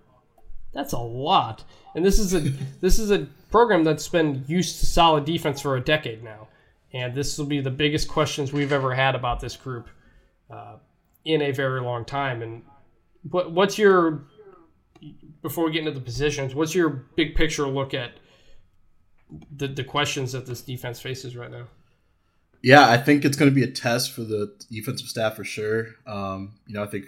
That's 0.73 0.93
a 0.93 0.99
lot. 0.99 1.63
And 1.95 2.05
this 2.05 2.19
is 2.19 2.35
a 2.35 2.41
this 2.81 2.99
is 2.99 3.11
a 3.11 3.29
program 3.51 3.85
that's 3.85 4.09
been 4.09 4.43
used 4.49 4.81
to 4.81 4.87
solid 4.87 5.27
defense 5.27 5.61
for 5.61 5.77
a 5.77 5.85
decade 5.85 6.25
now. 6.25 6.49
And 6.95 7.15
this 7.15 7.37
will 7.37 7.47
be 7.47 7.61
the 7.61 7.71
biggest 7.71 8.09
questions 8.09 8.53
we've 8.53 8.73
ever 8.73 8.95
had 8.95 9.15
about 9.15 9.41
this 9.41 9.57
group 9.57 9.89
uh, 10.49 10.77
in 11.25 11.43
a 11.43 11.51
very 11.51 11.81
long 11.81 12.05
time. 12.05 12.41
And 12.41 12.63
what, 13.31 13.53
what's 13.53 13.79
your 13.79 14.25
before 15.43 15.67
we 15.67 15.73
get 15.73 15.81
into 15.81 15.93
the 15.93 16.01
positions, 16.01 16.55
what's 16.55 16.75
your 16.75 16.89
big 16.89 17.35
picture 17.35 17.67
look 17.67 17.95
at 17.95 18.13
the 19.55 19.69
the 19.69 19.85
questions 19.85 20.33
that 20.33 20.47
this 20.47 20.61
defense 20.61 21.01
faces 21.01 21.37
right 21.37 21.51
now? 21.51 21.67
Yeah, 22.63 22.89
I 22.89 22.97
think 22.97 23.27
it's 23.27 23.37
going 23.37 23.51
to 23.51 23.55
be 23.55 23.63
a 23.63 23.71
test 23.71 24.13
for 24.13 24.23
the 24.23 24.55
defensive 24.71 25.07
staff 25.07 25.37
for 25.37 25.45
sure. 25.45 25.89
Um, 26.07 26.55
you 26.67 26.75
know, 26.75 26.83
I 26.83 26.87
think 26.87 27.05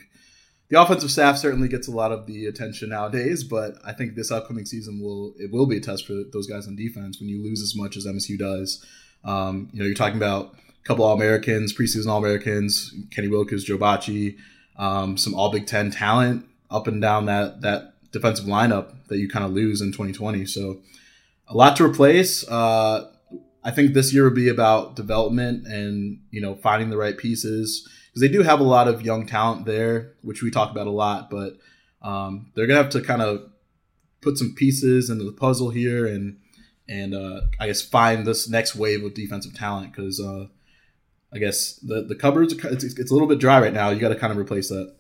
the 0.69 0.81
offensive 0.81 1.11
staff 1.11 1.39
certainly 1.39 1.69
gets 1.69 1.89
a 1.89 1.93
lot 1.93 2.13
of 2.13 2.27
the 2.27 2.45
attention 2.45 2.91
nowadays, 2.91 3.43
but 3.43 3.77
I 3.83 3.93
think 3.93 4.15
this 4.15 4.31
upcoming 4.31 4.67
season 4.67 5.01
will 5.01 5.33
it 5.39 5.51
will 5.51 5.67
be 5.67 5.79
a 5.79 5.81
test 5.81 6.07
for 6.07 6.25
those 6.33 6.47
guys 6.47 6.67
on 6.67 6.77
defense 6.77 7.21
when 7.21 7.29
you 7.29 7.43
lose 7.43 7.63
as 7.63 7.75
much 7.75 7.97
as 7.97 8.07
MSU 8.07 8.39
does. 8.39 8.85
Um, 9.25 9.71
you 9.73 9.81
know, 9.81 9.87
you're 9.87 9.95
talking 9.95 10.19
about 10.19 10.55
a 10.55 10.87
couple 10.87 11.05
All 11.05 11.15
Americans, 11.15 11.73
preseason 11.73 12.09
All 12.09 12.19
Americans, 12.19 12.95
Kenny 13.11 13.29
Willekes, 13.29 13.65
Joe 13.65 13.79
Bachie, 13.79 14.37
um, 14.78 15.16
some 15.16 15.35
All 15.35 15.50
Big 15.50 15.66
Ten 15.66 15.90
talent 15.90 16.47
up 16.71 16.87
and 16.87 17.00
down 17.00 17.26
that 17.26 17.62
that 17.62 17.95
defensive 18.12 18.47
lineup 18.47 18.95
that 19.09 19.18
you 19.18 19.28
kind 19.28 19.45
of 19.45 19.52
lose 19.52 19.80
in 19.80 19.88
2020. 19.88 20.47
So 20.47 20.80
a 21.49 21.56
lot 21.56 21.76
to 21.76 21.85
replace. 21.85 22.47
Uh, 22.49 23.11
I 23.62 23.71
think 23.71 23.95
this 23.95 24.12
year 24.12 24.25
will 24.25 24.35
be 24.35 24.49
about 24.49 24.97
development 24.97 25.66
and 25.66 26.21
you 26.30 26.40
know 26.40 26.54
finding 26.54 26.90
the 26.90 26.97
right 26.97 27.16
pieces 27.16 27.88
because 28.09 28.21
they 28.21 28.28
do 28.28 28.42
have 28.42 28.61
a 28.61 28.64
lot 28.64 28.88
of 28.88 29.02
young 29.02 29.26
talent 29.26 29.66
there, 29.66 30.14
which 30.23 30.42
we 30.42 30.50
talk 30.50 30.71
about 30.71 30.87
a 30.87 30.90
lot. 30.90 31.30
But 31.30 31.59
um, 32.02 32.52
they're 32.54 32.66
gonna 32.66 32.83
have 32.83 32.92
to 32.92 33.02
kind 33.02 33.23
of 33.23 33.50
put 34.21 34.38
some 34.38 34.54
pieces 34.54 35.11
into 35.11 35.25
the 35.25 35.33
puzzle 35.33 35.71
here 35.71 36.06
and 36.06 36.38
and 36.88 37.14
uh, 37.14 37.40
I 37.59 37.66
guess 37.66 37.83
find 37.83 38.26
this 38.26 38.49
next 38.49 38.76
wave 38.76 39.04
of 39.04 39.14
defensive 39.14 39.54
talent 39.54 39.92
because 39.92 40.21
uh, 40.21 40.47
I 41.37 41.38
guess 41.38 41.75
the 41.75 42.02
the 42.02 42.14
cupboards 42.14 42.55
it's, 42.55 42.85
it's 42.85 43.11
a 43.11 43.14
little 43.14 43.28
bit 43.28 43.38
dry 43.38 43.61
right 43.61 43.73
now. 43.73 43.90
You 43.90 44.00
got 44.00 44.09
to 44.09 44.16
kind 44.16 44.33
of 44.33 44.38
replace 44.38 44.69
that. 44.71 44.95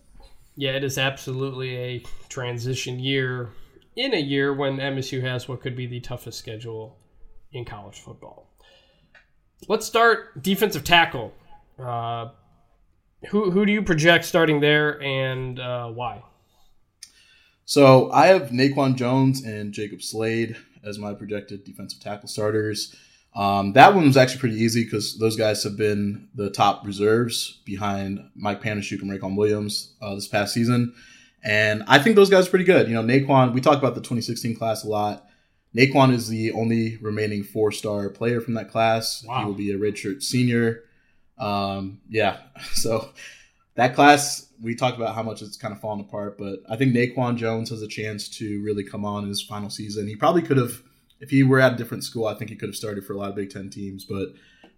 Yeah, 0.54 0.72
it 0.72 0.84
is 0.84 0.98
absolutely 0.98 1.76
a 1.76 2.02
transition 2.28 2.98
year 2.98 3.50
in 3.96 4.14
a 4.14 4.20
year 4.20 4.52
when 4.54 4.76
MSU 4.76 5.22
has 5.22 5.48
what 5.48 5.60
could 5.60 5.74
be 5.74 5.86
the 5.86 6.00
toughest 6.00 6.38
schedule 6.38 6.98
in 7.52 7.64
college 7.64 8.00
football. 8.00 8.50
Let's 9.68 9.86
start 9.86 10.42
defensive 10.42 10.84
tackle. 10.84 11.32
Uh, 11.78 12.28
who 13.28 13.50
who 13.50 13.64
do 13.64 13.72
you 13.72 13.82
project 13.82 14.26
starting 14.26 14.60
there, 14.60 15.02
and 15.02 15.58
uh, 15.58 15.88
why? 15.88 16.22
So 17.64 18.10
I 18.12 18.26
have 18.26 18.50
Naquan 18.50 18.96
Jones 18.96 19.42
and 19.42 19.72
Jacob 19.72 20.02
Slade 20.02 20.56
as 20.84 20.98
my 20.98 21.14
projected 21.14 21.64
defensive 21.64 22.00
tackle 22.00 22.28
starters. 22.28 22.94
Um, 23.36 23.74
that 23.74 23.94
one 23.94 24.06
was 24.06 24.16
actually 24.16 24.40
pretty 24.40 24.56
easy 24.56 24.84
because 24.84 25.18
those 25.18 25.36
guys 25.36 25.62
have 25.64 25.76
been 25.76 26.28
the 26.34 26.50
top 26.50 26.86
reserves 26.86 27.60
behind 27.66 28.18
Mike 28.34 28.62
Panasiuk 28.62 29.02
and 29.02 29.10
Raequan 29.10 29.36
Williams 29.36 29.92
uh, 30.00 30.14
this 30.14 30.26
past 30.26 30.54
season. 30.54 30.94
And 31.44 31.84
I 31.86 31.98
think 31.98 32.16
those 32.16 32.30
guys 32.30 32.46
are 32.46 32.50
pretty 32.50 32.64
good. 32.64 32.88
You 32.88 32.94
know, 32.94 33.02
Naquan, 33.02 33.52
we 33.52 33.60
talked 33.60 33.78
about 33.78 33.94
the 33.94 34.00
2016 34.00 34.56
class 34.56 34.84
a 34.84 34.88
lot. 34.88 35.28
Naquan 35.76 36.12
is 36.12 36.28
the 36.28 36.52
only 36.52 36.96
remaining 36.96 37.44
four 37.44 37.70
star 37.70 38.08
player 38.08 38.40
from 38.40 38.54
that 38.54 38.70
class. 38.70 39.22
Wow. 39.24 39.40
He 39.40 39.44
will 39.44 39.54
be 39.54 39.70
a 39.72 39.78
redshirt 39.78 40.22
senior. 40.22 40.84
Um, 41.38 42.00
yeah, 42.08 42.38
so 42.72 43.10
that 43.74 43.94
class, 43.94 44.48
we 44.60 44.74
talked 44.74 44.96
about 44.96 45.14
how 45.14 45.22
much 45.22 45.42
it's 45.42 45.58
kind 45.58 45.72
of 45.72 45.80
fallen 45.80 46.00
apart, 46.00 46.38
but 46.38 46.60
I 46.68 46.76
think 46.76 46.94
Naquan 46.94 47.36
Jones 47.36 47.70
has 47.70 47.82
a 47.82 47.88
chance 47.88 48.28
to 48.38 48.62
really 48.62 48.84
come 48.84 49.04
on 49.04 49.24
in 49.24 49.28
his 49.28 49.42
final 49.42 49.68
season. 49.68 50.08
He 50.08 50.16
probably 50.16 50.42
could 50.42 50.56
have, 50.56 50.82
if 51.20 51.30
he 51.30 51.42
were 51.42 51.60
at 51.60 51.74
a 51.74 51.76
different 51.76 52.04
school, 52.04 52.26
I 52.26 52.34
think 52.34 52.50
he 52.50 52.56
could 52.56 52.68
have 52.68 52.76
started 52.76 53.04
for 53.04 53.12
a 53.12 53.16
lot 53.16 53.30
of 53.30 53.36
Big 53.36 53.50
Ten 53.50 53.70
teams, 53.70 54.04
but 54.04 54.28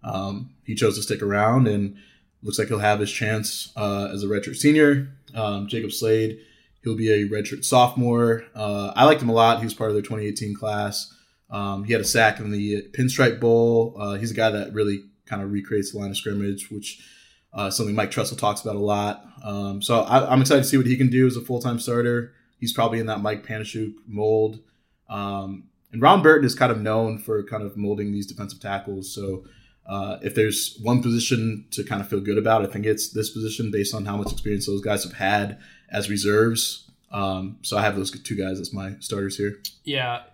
um, 0.02 0.50
he 0.64 0.74
chose 0.74 0.96
to 0.96 1.02
stick 1.02 1.22
around 1.22 1.66
and 1.66 1.96
looks 2.42 2.58
like 2.58 2.68
he'll 2.68 2.78
have 2.78 3.00
his 3.00 3.10
chance 3.10 3.72
uh, 3.76 4.08
as 4.12 4.22
a 4.22 4.26
redshirt 4.26 4.56
senior. 4.56 5.08
Um, 5.34 5.66
Jacob 5.66 5.92
Slade 5.92 6.40
He'll 6.82 6.96
be 6.96 7.10
a 7.10 7.28
redshirt 7.28 7.64
sophomore. 7.64 8.44
Uh, 8.54 8.92
I 8.94 9.04
liked 9.04 9.20
him 9.20 9.28
a 9.28 9.34
lot. 9.34 9.58
He 9.58 9.64
was 9.64 9.74
part 9.74 9.90
of 9.90 9.94
their 9.94 10.02
2018 10.02 10.54
class. 10.54 11.12
Um, 11.50 11.84
he 11.84 11.92
had 11.92 12.00
a 12.00 12.04
sack 12.04 12.38
in 12.38 12.50
the 12.50 12.82
Pinstripe 12.92 13.40
Bowl. 13.40 13.94
Uh, 13.98 14.14
he's 14.14 14.30
a 14.30 14.34
guy 14.34 14.50
that 14.50 14.72
really 14.72 15.04
kind 15.26 15.42
of 15.42 15.50
recreates 15.50 15.92
the 15.92 15.98
line 15.98 16.10
of 16.10 16.16
scrimmage, 16.16 16.70
which 16.70 17.04
uh, 17.52 17.70
something 17.70 17.94
Mike 17.94 18.10
Tressel 18.10 18.36
talks 18.36 18.60
about 18.60 18.76
a 18.76 18.80
lot. 18.80 19.24
Um, 19.42 19.82
so 19.82 20.00
I, 20.00 20.32
am 20.32 20.40
excited 20.40 20.62
to 20.62 20.68
see 20.68 20.76
what 20.76 20.86
he 20.86 20.96
can 20.96 21.10
do 21.10 21.26
as 21.26 21.36
a 21.36 21.40
full 21.40 21.60
time 21.60 21.80
starter. 21.80 22.32
He's 22.58 22.72
probably 22.72 23.00
in 23.00 23.06
that 23.06 23.20
Mike 23.20 23.46
Panasiuk 23.46 23.94
mold. 24.06 24.60
Um, 25.08 25.67
and 25.92 26.02
Ron 26.02 26.22
Burton 26.22 26.44
is 26.44 26.54
kind 26.54 26.70
of 26.70 26.80
known 26.80 27.18
for 27.18 27.42
kind 27.44 27.62
of 27.62 27.76
molding 27.76 28.12
these 28.12 28.26
defensive 28.26 28.60
tackles. 28.60 29.14
So 29.14 29.44
uh, 29.86 30.18
if 30.22 30.34
there's 30.34 30.78
one 30.82 31.02
position 31.02 31.66
to 31.70 31.82
kind 31.82 32.00
of 32.00 32.08
feel 32.08 32.20
good 32.20 32.36
about, 32.36 32.62
I 32.62 32.66
think 32.66 32.84
it's 32.84 33.10
this 33.12 33.30
position 33.30 33.70
based 33.70 33.94
on 33.94 34.04
how 34.04 34.16
much 34.16 34.32
experience 34.32 34.66
those 34.66 34.82
guys 34.82 35.04
have 35.04 35.14
had 35.14 35.58
as 35.90 36.10
reserves. 36.10 36.90
Um, 37.10 37.56
so 37.62 37.78
I 37.78 37.82
have 37.82 37.96
those 37.96 38.10
two 38.10 38.36
guys 38.36 38.60
as 38.60 38.72
my 38.72 38.96
starters 39.00 39.38
here. 39.38 39.62
Yeah, 39.84 40.24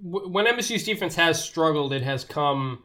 when 0.00 0.46
MSU's 0.46 0.84
defense 0.84 1.14
has 1.16 1.42
struggled, 1.42 1.92
it 1.92 2.02
has 2.02 2.24
come 2.24 2.82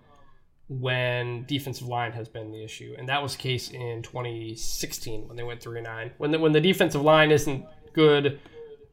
when 0.67 1.45
defensive 1.45 1.87
line 1.87 2.11
has 2.11 2.27
been 2.27 2.51
the 2.51 2.63
issue, 2.63 2.95
and 2.97 3.09
that 3.09 3.23
was 3.23 3.35
the 3.35 3.41
case 3.41 3.71
in 3.71 4.01
2016 4.03 5.27
when 5.27 5.35
they 5.35 5.43
went 5.43 5.61
three 5.61 5.81
nine. 5.81 6.11
When 6.17 6.31
the 6.31 6.39
when 6.39 6.51
the 6.51 6.61
defensive 6.61 7.01
line 7.01 7.31
isn't 7.31 7.65
good, 7.93 8.39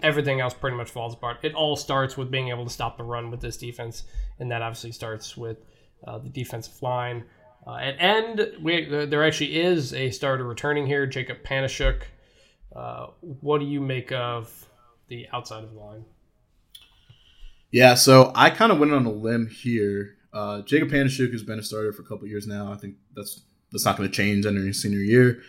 everything 0.03 0.41
else 0.41 0.55
pretty 0.55 0.77
much 0.77 0.91
falls 0.91 1.15
apart. 1.15 1.39
It 1.43 1.55
all 1.55 1.77
starts 1.77 2.17
with 2.17 2.31
being 2.31 2.49
able 2.49 2.65
to 2.65 2.71
stop 2.71 2.97
the 2.99 3.05
run 3.05 3.31
with 3.31 3.41
this 3.41 3.57
defense, 3.57 4.05
and 4.39 4.51
that 4.51 4.63
obviously 4.63 4.93
starts 4.93 5.37
with 5.37 5.59
uh, 6.07 6.19
the 6.19 6.29
defensive 6.29 6.81
line. 6.83 7.25
Uh, 7.67 7.77
at 7.77 7.97
end, 7.99 8.53
we, 8.63 8.85
there 8.85 9.25
actually 9.25 9.61
is 9.61 9.93
a 9.93 10.11
starter 10.11 10.45
returning 10.45 10.87
here, 10.87 11.07
Jacob 11.07 11.39
Panasiuk. 11.43 12.03
Uh, 12.75 13.09
what 13.21 13.59
do 13.59 13.65
you 13.65 13.81
make 13.81 14.13
of 14.13 14.69
the 15.09 15.27
outside 15.33 15.65
of 15.65 15.73
the 15.73 15.79
line? 15.79 16.05
Yeah, 17.71 17.95
so 17.95 18.33
I 18.35 18.51
kind 18.51 18.71
of 18.71 18.79
went 18.79 18.93
on 18.93 19.07
a 19.07 19.11
limb 19.11 19.49
here. 19.49 20.17
Uh, 20.33 20.63
Jacob 20.63 20.91
Panasiuk 20.91 21.33
has 21.33 21.43
been 21.43 21.59
a 21.59 21.63
starter 21.63 21.93
for 21.93 22.03
a 22.03 22.05
couple 22.05 22.29
years 22.29 22.47
now. 22.47 22.73
I 22.73 22.77
think 22.77 22.97
that's 23.15 23.43
that's 23.73 23.85
not 23.85 23.97
going 23.97 24.09
to 24.09 24.15
change 24.15 24.47
entering 24.47 24.69
his 24.69 24.81
senior 24.81 25.01
year. 25.01 25.43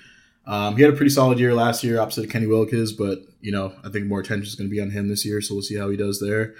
Um, 0.48 0.78
he 0.78 0.82
had 0.82 0.94
a 0.94 0.96
pretty 0.96 1.12
solid 1.12 1.40
year 1.40 1.54
last 1.54 1.84
year, 1.84 2.00
opposite 2.00 2.26
of 2.26 2.32
Kenny 2.32 2.46
Willekes, 2.46 2.98
but 2.98 3.20
you 3.42 3.52
know 3.52 3.74
I 3.84 3.90
think 3.90 4.08
more 4.08 4.22
attention 4.22 4.48
is 4.48 4.56
going 4.56 4.70
to 4.70 4.74
be 4.74 4.82
on 4.82 4.90
him 4.90 5.10
this 5.10 5.26
year, 5.26 5.42
so 5.42 5.54
we'll 5.54 5.62
see 5.62 5.78
how 5.78 5.90
he 5.90 5.98
does 5.98 6.20
there. 6.20 6.56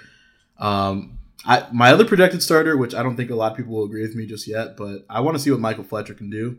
Um, 0.58 1.18
I, 1.46 1.66
my 1.72 1.90
other 1.90 2.04
projected 2.04 2.42
starter, 2.42 2.76
which 2.76 2.94
I 2.94 3.02
don't 3.02 3.16
think 3.16 3.30
a 3.30 3.34
lot 3.34 3.52
of 3.52 3.56
people 3.56 3.74
will 3.74 3.84
agree 3.84 4.02
with 4.02 4.14
me 4.14 4.26
just 4.26 4.46
yet, 4.46 4.76
but 4.76 5.06
I 5.08 5.20
want 5.20 5.36
to 5.36 5.42
see 5.42 5.50
what 5.50 5.60
Michael 5.60 5.84
Fletcher 5.84 6.14
can 6.14 6.28
do. 6.28 6.58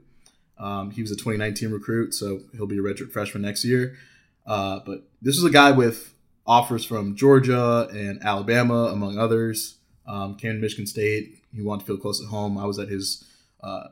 Um, 0.57 0.91
he 0.91 1.01
was 1.01 1.11
a 1.11 1.15
2019 1.15 1.71
recruit, 1.71 2.13
so 2.13 2.41
he'll 2.53 2.67
be 2.67 2.77
a 2.77 2.81
redshirt 2.81 3.11
freshman 3.11 3.43
next 3.43 3.63
year. 3.63 3.97
Uh, 4.45 4.79
but 4.85 5.03
this 5.21 5.37
is 5.37 5.43
a 5.43 5.49
guy 5.49 5.71
with 5.71 6.13
offers 6.47 6.83
from 6.83 7.15
Georgia 7.15 7.87
and 7.91 8.23
Alabama, 8.23 8.85
among 8.85 9.19
others. 9.19 9.77
Um, 10.07 10.35
came 10.35 10.53
to 10.53 10.59
Michigan 10.59 10.87
State. 10.87 11.43
He 11.53 11.61
wanted 11.61 11.81
to 11.81 11.85
feel 11.85 11.97
close 11.97 12.21
at 12.21 12.29
home. 12.29 12.57
I 12.57 12.65
was 12.65 12.79
at 12.79 12.89
his 12.89 13.23
uh, 13.61 13.89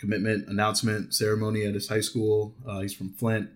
commitment 0.00 0.48
announcement 0.48 1.14
ceremony 1.14 1.64
at 1.64 1.74
his 1.74 1.88
high 1.88 2.00
school. 2.00 2.54
Uh, 2.66 2.80
he's 2.80 2.94
from 2.94 3.10
Flint. 3.10 3.50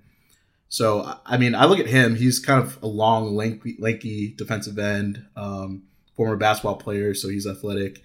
So, 0.69 1.19
I 1.25 1.37
mean, 1.39 1.55
I 1.55 1.65
look 1.65 1.79
at 1.79 1.87
him. 1.87 2.17
He's 2.17 2.39
kind 2.39 2.61
of 2.61 2.83
a 2.83 2.87
long, 2.87 3.35
lanky, 3.35 3.77
lanky 3.79 4.35
defensive 4.37 4.79
end, 4.79 5.25
um, 5.37 5.85
former 6.17 6.37
basketball 6.37 6.77
player, 6.77 7.15
so 7.15 7.29
he's 7.29 7.47
athletic. 7.47 8.03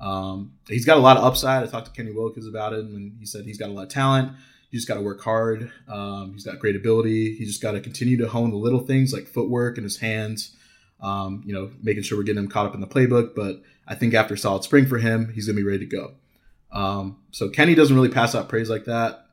Um, 0.00 0.52
he's 0.68 0.84
got 0.84 0.98
a 0.98 1.00
lot 1.00 1.16
of 1.16 1.24
upside. 1.24 1.62
I 1.62 1.66
talked 1.66 1.86
to 1.86 1.92
Kenny 1.92 2.12
Willekes 2.12 2.48
about 2.48 2.72
it, 2.72 2.84
and 2.84 3.16
he 3.18 3.26
said 3.26 3.44
he's 3.44 3.58
got 3.58 3.68
a 3.68 3.72
lot 3.72 3.84
of 3.84 3.88
talent. 3.88 4.32
You 4.70 4.78
just 4.78 4.86
got 4.86 4.94
to 4.94 5.00
work 5.00 5.20
hard. 5.22 5.72
Um, 5.88 6.32
he's 6.32 6.44
got 6.44 6.58
great 6.58 6.76
ability. 6.76 7.34
He 7.36 7.44
just 7.44 7.60
got 7.60 7.72
to 7.72 7.80
continue 7.80 8.16
to 8.18 8.28
hone 8.28 8.50
the 8.50 8.56
little 8.56 8.80
things 8.80 9.12
like 9.12 9.26
footwork 9.26 9.78
and 9.78 9.84
his 9.84 9.98
hands. 9.98 10.56
Um, 11.00 11.42
you 11.46 11.54
know, 11.54 11.70
making 11.82 12.02
sure 12.02 12.18
we're 12.18 12.24
getting 12.24 12.42
him 12.42 12.50
caught 12.50 12.66
up 12.66 12.74
in 12.74 12.80
the 12.80 12.86
playbook. 12.86 13.34
But 13.34 13.62
I 13.88 13.94
think 13.94 14.14
after 14.14 14.34
a 14.34 14.38
solid 14.38 14.62
spring 14.62 14.86
for 14.86 14.98
him, 14.98 15.32
he's 15.32 15.46
gonna 15.46 15.56
be 15.56 15.64
ready 15.64 15.80
to 15.80 15.86
go. 15.86 16.12
Um, 16.72 17.18
so 17.30 17.48
Kenny 17.48 17.74
doesn't 17.74 17.94
really 17.94 18.08
pass 18.08 18.34
out 18.34 18.48
praise 18.48 18.70
like 18.70 18.84
that. 18.84 19.26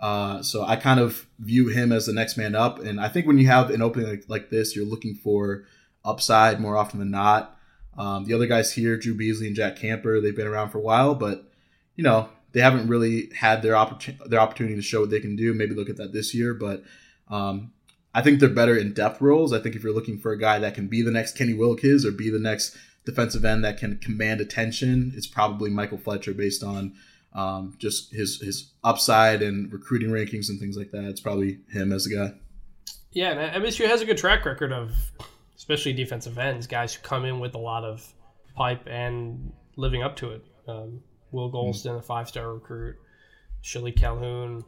Uh, 0.00 0.42
so 0.42 0.64
I 0.64 0.76
kind 0.76 0.98
of 0.98 1.26
view 1.38 1.68
him 1.68 1.92
as 1.92 2.06
the 2.06 2.12
next 2.12 2.36
man 2.36 2.54
up. 2.54 2.78
And 2.78 3.00
I 3.00 3.08
think 3.08 3.26
when 3.26 3.38
you 3.38 3.46
have 3.48 3.70
an 3.70 3.82
opening 3.82 4.08
like, 4.08 4.24
like 4.28 4.50
this, 4.50 4.74
you're 4.74 4.86
looking 4.86 5.14
for 5.14 5.64
upside 6.04 6.60
more 6.60 6.76
often 6.76 6.98
than 6.98 7.10
not. 7.10 7.56
Um, 7.98 8.24
the 8.24 8.34
other 8.34 8.46
guys 8.46 8.72
here, 8.72 8.96
Drew 8.96 9.14
Beasley 9.14 9.46
and 9.46 9.56
Jack 9.56 9.76
Camper, 9.76 10.20
they've 10.20 10.34
been 10.34 10.46
around 10.46 10.70
for 10.70 10.78
a 10.78 10.82
while, 10.82 11.14
but 11.14 11.52
you 11.96 12.04
know 12.04 12.30
they 12.52 12.60
haven't 12.60 12.88
really 12.88 13.30
had 13.34 13.62
their 13.62 13.76
opportunity 13.76 14.24
their 14.28 14.40
opportunity 14.40 14.74
to 14.74 14.82
show 14.82 15.00
what 15.00 15.10
they 15.10 15.20
can 15.20 15.36
do. 15.36 15.52
Maybe 15.52 15.74
look 15.74 15.90
at 15.90 15.96
that 15.98 16.12
this 16.12 16.34
year, 16.34 16.54
but 16.54 16.82
um, 17.28 17.72
I 18.14 18.22
think 18.22 18.40
they're 18.40 18.48
better 18.48 18.76
in 18.76 18.92
depth 18.92 19.20
roles. 19.20 19.52
I 19.52 19.60
think 19.60 19.76
if 19.76 19.82
you're 19.82 19.94
looking 19.94 20.18
for 20.18 20.32
a 20.32 20.38
guy 20.38 20.58
that 20.60 20.74
can 20.74 20.88
be 20.88 21.02
the 21.02 21.10
next 21.10 21.36
Kenny 21.36 21.52
Willekes 21.52 22.04
or 22.04 22.10
be 22.10 22.30
the 22.30 22.38
next 22.38 22.76
defensive 23.04 23.44
end 23.44 23.64
that 23.64 23.78
can 23.78 23.98
command 23.98 24.40
attention, 24.40 25.12
it's 25.16 25.26
probably 25.26 25.70
Michael 25.70 25.98
Fletcher 25.98 26.34
based 26.34 26.62
on 26.62 26.94
um, 27.32 27.74
just 27.78 28.12
his 28.12 28.40
his 28.40 28.72
upside 28.82 29.42
and 29.42 29.72
recruiting 29.72 30.10
rankings 30.10 30.48
and 30.48 30.58
things 30.58 30.76
like 30.76 30.90
that. 30.90 31.04
It's 31.04 31.20
probably 31.20 31.58
him 31.70 31.92
as 31.92 32.06
a 32.06 32.14
guy. 32.14 32.34
Yeah, 33.12 33.30
and 33.32 33.64
MSU 33.64 33.86
has 33.86 34.00
a 34.00 34.04
good 34.04 34.18
track 34.18 34.44
record 34.44 34.72
of 34.72 34.92
especially 35.56 35.92
defensive 35.92 36.38
ends, 36.38 36.66
guys 36.66 36.94
who 36.94 37.02
come 37.02 37.24
in 37.24 37.38
with 37.38 37.54
a 37.54 37.58
lot 37.58 37.84
of 37.84 38.06
pipe 38.54 38.86
and 38.86 39.52
living 39.76 40.02
up 40.02 40.16
to 40.16 40.30
it. 40.30 40.44
Um, 40.66 41.02
Will 41.32 41.52
Gholston, 41.52 41.98
a 41.98 42.02
five 42.02 42.28
star 42.28 42.54
recruit, 42.54 42.96
Shilique 43.62 43.98
Calhoun, 43.98 44.64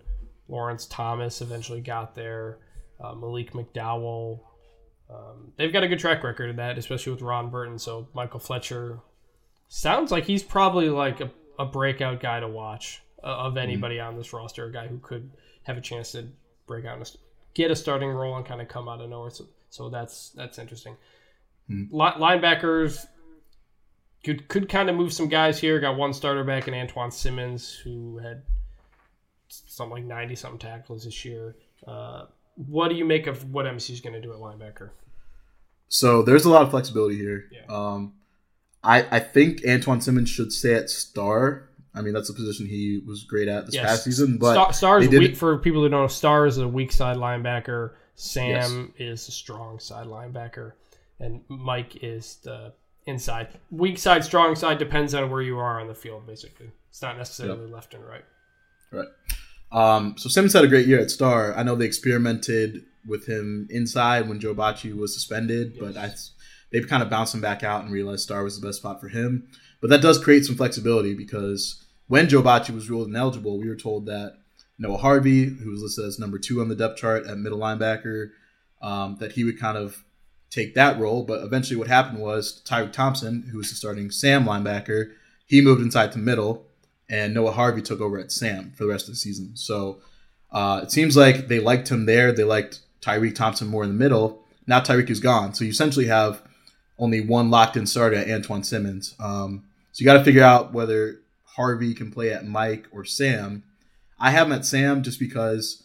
Lawrence 0.49 0.87
Thomas 0.87 1.41
eventually 1.41 1.81
got 1.81 2.15
there, 2.15 2.59
uh, 3.01 3.15
Malik 3.15 3.53
McDowell. 3.53 4.41
Um, 5.13 5.53
they've 5.57 5.73
got 5.73 5.83
a 5.83 5.89
good 5.89 5.99
track 5.99 6.23
record 6.25 6.51
of 6.51 6.57
that, 6.57 6.79
especially 6.79 7.13
with 7.13 7.23
Ron 7.23 7.51
Burton. 7.51 7.79
So 7.79 8.09
Michael 8.15 8.41
Fletcher 8.41 9.01
sounds 9.69 10.11
like 10.11 10.25
he's 10.25 10.43
probably 10.43 10.89
like 10.89 11.21
a, 11.21 11.31
a 11.59 11.67
breakout 11.67 12.21
guy 12.21 12.41
to 12.41 12.49
watch 12.49 13.03
uh, 13.23 13.27
of 13.27 13.57
anybody 13.57 13.97
mm-hmm. 13.97 14.09
on 14.09 14.17
this 14.17 14.33
roster, 14.33 14.67
a 14.67 14.73
guy 14.73 14.87
who 14.87 14.99
could 14.99 15.31
have 15.65 15.77
a 15.77 15.81
chance 15.81 16.13
to 16.13 16.29
break 16.67 16.85
out 16.85 16.97
and 16.97 17.17
get 17.55 17.71
a 17.71 17.77
starting 17.77 18.09
role 18.09 18.37
and 18.37 18.47
kind 18.47 18.61
of 18.61 18.69
come 18.69 18.89
out 18.89 19.01
of 19.01 19.11
nowhere. 19.11 19.31
So, 19.31 19.47
so 19.71 19.89
that's 19.89 20.31
that's 20.31 20.59
interesting. 20.59 20.97
Mm-hmm. 21.71 21.95
linebackers 21.95 23.07
could 24.25 24.49
could 24.49 24.69
kind 24.69 24.91
of 24.91 24.97
move 24.97 25.13
some 25.13 25.29
guys 25.29 25.59
here. 25.59 25.79
Got 25.81 25.97
one 25.97 26.13
starter 26.13 26.45
back 26.45 26.69
in 26.69 26.75
Antjuan 26.75 27.13
Simmons, 27.13 27.73
who 27.73 28.19
had 28.19 28.43
something 29.49 29.93
like 29.93 30.05
ninety 30.05 30.35
something 30.35 30.59
tackles 30.59 31.05
this 31.05 31.25
year. 31.25 31.57
Uh, 31.87 32.27
what 32.55 32.89
do 32.89 32.95
you 32.95 33.05
make 33.05 33.27
of 33.27 33.51
what 33.51 33.67
is 33.67 34.01
going 34.01 34.13
to 34.13 34.21
do 34.21 34.33
at 34.33 34.39
linebacker? 34.39 34.91
So 35.93 36.23
there's 36.23 36.47
a 36.47 36.49
lot 36.49 36.63
of 36.63 36.71
flexibility 36.71 37.19
here. 37.19 37.45
Yeah. 37.53 37.67
Um, 37.69 38.15
I 38.83 39.07
I 39.11 39.21
think 39.21 39.61
Antjuan 39.61 40.03
Simmons 40.03 40.31
should 40.31 40.51
stay 40.51 40.75
at 40.75 40.89
star. 40.89 41.69
I 41.95 42.01
mean, 42.01 42.15
that's 42.15 42.31
a 42.31 42.33
position 42.33 42.65
he 42.65 43.03
was 43.07 43.25
great 43.25 43.47
at 43.47 43.67
this 43.67 43.75
yes. 43.75 43.85
past 43.85 44.05
season. 44.05 44.39
But 44.39 44.55
star, 44.55 44.73
star 44.73 45.01
is 45.01 45.09
weak, 45.11 45.37
for 45.37 45.59
people 45.59 45.83
who 45.83 45.91
don't 45.91 46.01
know. 46.01 46.07
Star 46.07 46.47
is 46.47 46.57
a 46.57 46.67
weak 46.67 46.93
side 46.93 47.19
linebacker. 47.19 47.93
Sam 48.15 48.95
yes. 48.97 49.21
is 49.23 49.29
a 49.29 49.33
strong 49.33 49.79
side 49.79 50.07
linebacker, 50.07 50.73
and 51.21 51.43
Mike 51.49 52.03
is 52.03 52.37
the 52.43 52.73
inside. 53.05 53.49
Weak 53.71 53.99
side, 53.99 54.25
strong 54.25 54.55
side 54.55 54.79
depends 54.79 55.13
on 55.13 55.31
where 55.31 55.43
you 55.43 55.59
are 55.59 55.79
on 55.79 55.89
the 55.89 55.95
field. 55.95 56.27
Basically, 56.27 56.71
it's 56.89 57.03
not 57.03 57.19
necessarily 57.19 57.67
yep. 57.67 57.75
left 57.75 57.93
and 57.93 58.03
right. 58.03 58.25
Right. 58.91 59.09
Um, 59.71 60.15
so 60.17 60.31
Simmons 60.31 60.55
had 60.55 60.65
a 60.65 60.69
great 60.69 60.87
year 60.87 61.01
at 61.01 61.11
Star. 61.11 61.55
I 61.55 61.63
know 61.63 61.75
they 61.75 61.85
experimented 61.85 62.87
with 63.07 63.27
him 63.27 63.67
inside 63.71 64.29
when 64.29 64.41
Joe 64.41 64.55
Bachie 64.55 64.97
was 64.97 65.15
suspended, 65.15 65.73
yes. 65.75 65.81
but 65.81 65.97
I, 65.97 66.15
they've 66.71 66.89
kind 66.89 67.03
of 67.03 67.11
bounced 67.11 67.35
him 67.35 67.41
back 67.41 67.63
out 67.63 67.83
and 67.83 67.93
realized 67.93 68.23
Star 68.23 68.45
was 68.45 68.61
the 68.61 68.67
best 68.67 68.79
spot 68.79 69.01
for 69.01 69.09
him. 69.09 69.49
But 69.81 69.91
that 69.91 70.03
does 70.03 70.23
create 70.23 70.45
some 70.45 70.57
flexibility 70.57 71.15
because 71.15 71.85
when 72.07 72.29
Joe 72.29 72.43
Bachie 72.43 72.75
was 72.75 72.89
ruled 72.89 73.09
ineligible, 73.09 73.59
we 73.59 73.69
were 73.69 73.77
told 73.77 74.07
that 74.07 74.39
Noah 74.79 74.99
Harvey, 74.99 75.45
who 75.45 75.71
was 75.71 75.83
listed 75.83 76.05
as 76.05 76.19
number 76.19 76.39
two 76.39 76.61
on 76.61 76.69
the 76.69 76.77
depth 76.77 76.99
chart 76.99 77.27
at 77.27 77.39
middle 77.39 77.59
linebacker, 77.59 78.31
um, 78.81 79.17
that 79.21 79.33
he 79.33 79.45
would 79.45 79.59
kind 79.59 79.77
of 79.77 80.05
take 80.51 80.75
that 80.75 80.99
role. 80.99 81.25
But 81.25 81.43
eventually, 81.43 81.77
what 81.77 81.89
happened 81.89 82.19
was 82.19 82.63
Tyriq 82.65 82.93
Thompson, 82.93 83.49
who 83.51 83.59
was 83.59 83.71
the 83.71 83.77
starting 83.77 84.11
Sam 84.11 84.45
linebacker, 84.45 85.13
he 85.47 85.61
moved 85.61 85.83
inside 85.83 86.13
to 86.13 86.19
middle, 86.19 86.67
and 87.09 87.35
Noah 87.35 87.53
Harvey 87.53 87.83
took 87.83 88.01
over 88.01 88.19
at 88.19 88.33
Sam 88.33 88.73
for 88.77 88.85
the 88.85 88.91
rest 88.91 89.07
of 89.07 89.15
the 89.15 89.19
season. 89.19 89.57
So 89.57 90.01
uh, 90.51 90.81
it 90.83 90.91
seems 90.91 91.17
like 91.17 91.49
they 91.49 91.61
liked 91.61 91.91
him 91.91 92.07
there. 92.07 92.33
They 92.33 92.45
liked 92.45 92.81
Tyriq 93.03 93.35
Thompson 93.35 93.69
more 93.69 93.83
in 93.83 93.91
the 93.91 93.95
middle. 93.95 94.45
Now 94.67 94.81
Tyriq 94.81 95.11
is 95.11 95.21
gone, 95.21 95.55
so 95.55 95.65
you 95.65 95.71
essentially 95.71 96.07
have 96.07 96.43
only 96.99 97.21
one 97.21 97.51
locked 97.51 97.77
in 97.77 97.87
starter 97.87 98.17
at 98.17 98.27
Antjuan 98.27 98.65
Simmons. 98.65 99.15
Um, 99.19 99.65
so 99.93 100.01
you 100.03 100.05
got 100.07 100.19
to 100.19 100.25
figure 100.25 100.45
out 100.45 100.73
whether 100.73 101.21
Harvey 101.45 101.95
can 101.95 102.11
play 102.11 102.33
at 102.33 102.47
Mike 102.47 102.87
or 102.93 103.05
Sam. 103.05 103.65
I 104.19 104.31
have 104.31 104.47
him 104.47 104.53
at 104.53 104.65
Sam 104.65 105.03
just 105.03 105.19
because, 105.19 105.83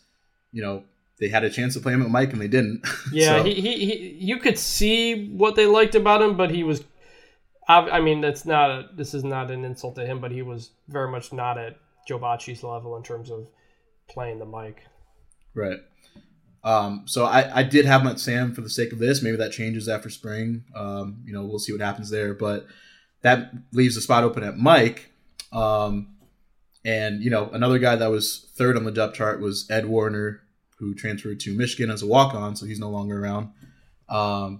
you 0.51 0.61
know, 0.61 0.83
they 1.19 1.29
had 1.29 1.43
a 1.43 1.49
chance 1.49 1.73
to 1.73 1.79
play 1.79 1.93
him 1.93 2.03
at 2.03 2.09
Mike 2.11 2.31
and 2.31 2.41
they 2.41 2.47
didn't. 2.47 2.85
Yeah, 3.11 3.37
so. 3.37 3.43
he, 3.43 3.55
he, 3.55 3.85
he, 3.85 4.17
you 4.19 4.37
could 4.37 4.59
see 4.59 5.29
what 5.29 5.55
they 5.55 5.65
liked 5.65 5.95
about 5.95 6.21
him, 6.21 6.37
but 6.37 6.51
he 6.51 6.63
was 6.63 6.83
I, 7.69 7.99
mean, 7.99 8.21
that's 8.21 8.45
not 8.45 8.69
a, 8.69 8.89
this 8.95 9.13
is 9.13 9.23
not 9.23 9.51
an 9.51 9.65
insult 9.65 9.95
to 9.95 10.05
him, 10.05 10.21
but 10.21 10.31
he 10.31 10.41
was 10.41 10.71
very 10.87 11.11
much 11.11 11.33
not 11.33 11.57
at 11.57 11.77
Joe 12.07 12.17
Bachie's 12.17 12.63
level 12.63 12.95
in 12.95 13.03
terms 13.03 13.29
of 13.29 13.49
playing 14.07 14.39
the 14.39 14.45
mic. 14.45 14.83
Right. 15.53 15.79
Um, 16.67 17.03
so 17.05 17.23
I, 17.23 17.59
I 17.59 17.63
did 17.63 17.85
have 17.85 18.05
at 18.05 18.19
Sam 18.19 18.53
for 18.53 18.59
the 18.59 18.69
sake 18.69 18.91
of 18.91 18.99
this. 18.99 19.21
Maybe 19.21 19.37
that 19.37 19.53
changes 19.53 19.87
after 19.87 20.09
spring. 20.09 20.65
Um, 20.75 21.23
you 21.25 21.31
know, 21.31 21.45
we'll 21.45 21.59
see 21.59 21.71
what 21.71 21.79
happens 21.79 22.09
there. 22.09 22.33
But 22.33 22.67
that 23.21 23.53
leaves 23.71 23.95
the 23.95 24.01
spot 24.01 24.25
open 24.25 24.43
at 24.43 24.57
Mike. 24.57 25.13
Um, 25.53 26.17
and 26.83 27.23
you 27.23 27.29
know, 27.29 27.49
another 27.53 27.79
guy 27.79 27.95
that 27.95 28.11
was 28.11 28.49
third 28.55 28.75
on 28.75 28.83
the 28.83 28.91
depth 28.91 29.15
chart 29.15 29.39
was 29.39 29.65
Ed 29.71 29.85
Warner, 29.85 30.41
who 30.77 30.93
transferred 30.93 31.39
to 31.39 31.55
Michigan 31.55 31.89
as 31.89 32.01
a 32.03 32.05
walk-on, 32.07 32.57
so 32.57 32.65
he's 32.65 32.79
no 32.79 32.89
longer 32.89 33.17
around. 33.23 33.49
Um, 34.09 34.59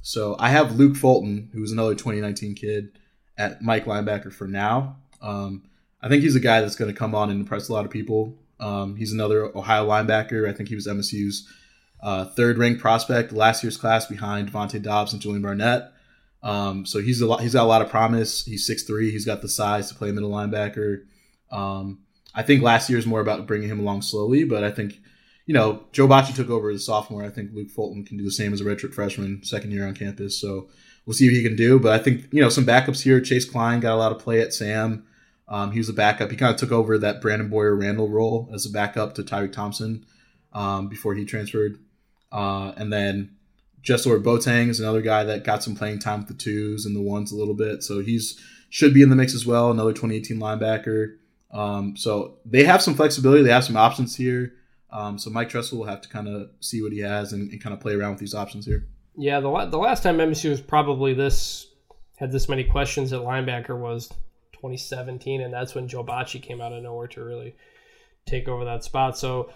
so 0.00 0.36
I 0.38 0.48
have 0.48 0.76
Luke 0.76 0.96
Fulton, 0.96 1.50
who's 1.52 1.70
another 1.70 1.94
2019 1.94 2.54
kid, 2.54 2.98
at 3.36 3.60
Mike 3.60 3.84
linebacker 3.84 4.32
for 4.32 4.48
now. 4.48 4.96
Um, 5.20 5.64
I 6.00 6.08
think 6.08 6.22
he's 6.22 6.34
a 6.34 6.40
guy 6.40 6.62
that's 6.62 6.76
going 6.76 6.90
to 6.90 6.98
come 6.98 7.14
on 7.14 7.30
and 7.30 7.40
impress 7.40 7.68
a 7.68 7.74
lot 7.74 7.84
of 7.84 7.90
people. 7.90 8.38
Um, 8.62 8.96
he's 8.96 9.12
another 9.12 9.56
Ohio 9.56 9.86
linebacker. 9.86 10.48
I 10.48 10.52
think 10.52 10.68
he 10.68 10.74
was 10.74 10.86
MSU's 10.86 11.48
uh, 12.02 12.26
third 12.26 12.58
ranked 12.58 12.80
prospect 12.80 13.32
last 13.32 13.62
year's 13.62 13.76
class 13.76 14.06
behind 14.06 14.50
Devontae 14.50 14.82
Dobbs 14.82 15.12
and 15.12 15.20
Julian 15.20 15.42
Barnett. 15.42 15.92
Um, 16.42 16.86
so 16.86 17.00
he's 17.00 17.20
a 17.20 17.26
lot, 17.26 17.40
he's 17.40 17.54
got 17.54 17.64
a 17.64 17.66
lot 17.66 17.82
of 17.82 17.90
promise. 17.90 18.44
He's 18.44 18.68
6'3". 18.68 19.10
He's 19.10 19.26
got 19.26 19.42
the 19.42 19.48
size 19.48 19.88
to 19.88 19.94
play 19.94 20.10
middle 20.12 20.30
linebacker. 20.30 21.04
Um, 21.50 22.00
I 22.34 22.42
think 22.42 22.62
last 22.62 22.88
year 22.88 22.98
is 22.98 23.06
more 23.06 23.20
about 23.20 23.46
bringing 23.46 23.68
him 23.68 23.80
along 23.80 24.02
slowly, 24.02 24.44
but 24.44 24.64
I 24.64 24.70
think 24.70 24.98
you 25.46 25.54
know, 25.54 25.84
Joe 25.92 26.06
Bachie 26.06 26.34
took 26.34 26.50
over 26.50 26.70
as 26.70 26.76
a 26.80 26.84
sophomore. 26.84 27.24
I 27.24 27.28
think 27.28 27.50
Luke 27.52 27.70
Fulton 27.70 28.04
can 28.04 28.16
do 28.16 28.24
the 28.24 28.30
same 28.30 28.52
as 28.52 28.60
a 28.60 28.64
redshirt 28.64 28.94
freshman, 28.94 29.42
second 29.44 29.72
year 29.72 29.86
on 29.86 29.94
campus. 29.94 30.40
So 30.40 30.68
we'll 31.04 31.14
see 31.14 31.28
what 31.28 31.34
he 31.34 31.42
can 31.42 31.56
do. 31.56 31.78
But 31.78 31.92
I 31.92 32.02
think, 32.02 32.28
you 32.32 32.40
know, 32.40 32.48
some 32.48 32.64
backups 32.64 33.02
here. 33.02 33.20
Chase 33.20 33.48
Kline 33.48 33.80
got 33.80 33.94
a 33.94 33.96
lot 33.96 34.12
of 34.12 34.18
play 34.18 34.40
at 34.40 34.54
Sam. 34.54 35.04
Um, 35.52 35.70
he 35.70 35.78
was 35.78 35.90
a 35.90 35.92
backup. 35.92 36.30
He 36.30 36.36
kind 36.38 36.52
of 36.52 36.58
took 36.58 36.72
over 36.72 36.96
that 36.96 37.20
Brandon 37.20 37.50
Bouyer-Randle 37.50 38.08
role 38.08 38.48
as 38.54 38.64
a 38.64 38.70
backup 38.70 39.14
to 39.16 39.22
Tyriq 39.22 39.52
Thompson 39.52 40.06
um, 40.54 40.88
before 40.88 41.14
he 41.14 41.26
transferred. 41.26 41.78
Uh, 42.32 42.72
and 42.78 42.90
then 42.90 43.36
Jesselor 43.82 44.22
Botang 44.22 44.70
is 44.70 44.80
another 44.80 45.02
guy 45.02 45.24
that 45.24 45.44
got 45.44 45.62
some 45.62 45.76
playing 45.76 45.98
time 45.98 46.20
with 46.20 46.28
the 46.28 46.34
twos 46.34 46.86
and 46.86 46.96
the 46.96 47.02
ones 47.02 47.32
a 47.32 47.36
little 47.36 47.52
bit. 47.52 47.82
So 47.82 48.00
he's 48.00 48.40
should 48.70 48.94
be 48.94 49.02
in 49.02 49.10
the 49.10 49.16
mix 49.16 49.34
as 49.34 49.44
well. 49.44 49.70
Another 49.70 49.92
2018 49.92 50.38
linebacker. 50.38 51.16
Um, 51.50 51.98
so 51.98 52.38
they 52.46 52.64
have 52.64 52.80
some 52.80 52.94
flexibility. 52.94 53.42
They 53.42 53.50
have 53.50 53.64
some 53.64 53.76
options 53.76 54.16
here. 54.16 54.54
Um, 54.90 55.18
so 55.18 55.28
Mike 55.28 55.50
Tressel 55.50 55.76
will 55.76 55.84
have 55.84 56.00
to 56.00 56.08
kind 56.08 56.28
of 56.28 56.48
see 56.60 56.80
what 56.80 56.92
he 56.92 57.00
has 57.00 57.34
and, 57.34 57.50
and 57.50 57.62
kind 57.62 57.74
of 57.74 57.80
play 57.80 57.94
around 57.94 58.12
with 58.12 58.20
these 58.20 58.34
options 58.34 58.64
here. 58.64 58.88
Yeah, 59.18 59.40
the, 59.40 59.66
the 59.66 59.76
last 59.76 60.02
time 60.02 60.16
MSU 60.16 60.48
was 60.48 60.62
probably 60.62 61.12
this 61.12 61.66
had 62.16 62.32
this 62.32 62.48
many 62.48 62.64
questions 62.64 63.12
at 63.12 63.20
linebacker 63.20 63.78
was 63.78 64.10
2017, 64.62 65.40
and 65.40 65.52
that's 65.52 65.74
when 65.74 65.88
Joe 65.88 66.04
Bachie 66.04 66.42
came 66.42 66.60
out 66.60 66.72
of 66.72 66.82
nowhere 66.82 67.08
to 67.08 67.24
really 67.24 67.56
take 68.26 68.46
over 68.46 68.64
that 68.64 68.84
spot. 68.84 69.18
So 69.18 69.50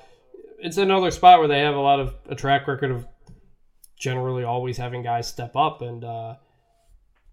it's 0.59 0.79
another 0.79 1.11
spot 1.11 1.39
where 1.39 1.49
they 1.49 1.61
have 1.61 1.77
a 1.77 1.81
lot 1.81 2.01
of 2.01 2.15
a 2.29 2.35
track 2.35 2.67
record 2.67 2.91
of 2.91 3.07
generally 3.97 4.43
always 4.43 4.77
having 4.77 5.03
guys 5.03 5.29
step 5.29 5.55
up, 5.55 5.81
and 5.81 6.05
uh, 6.05 6.35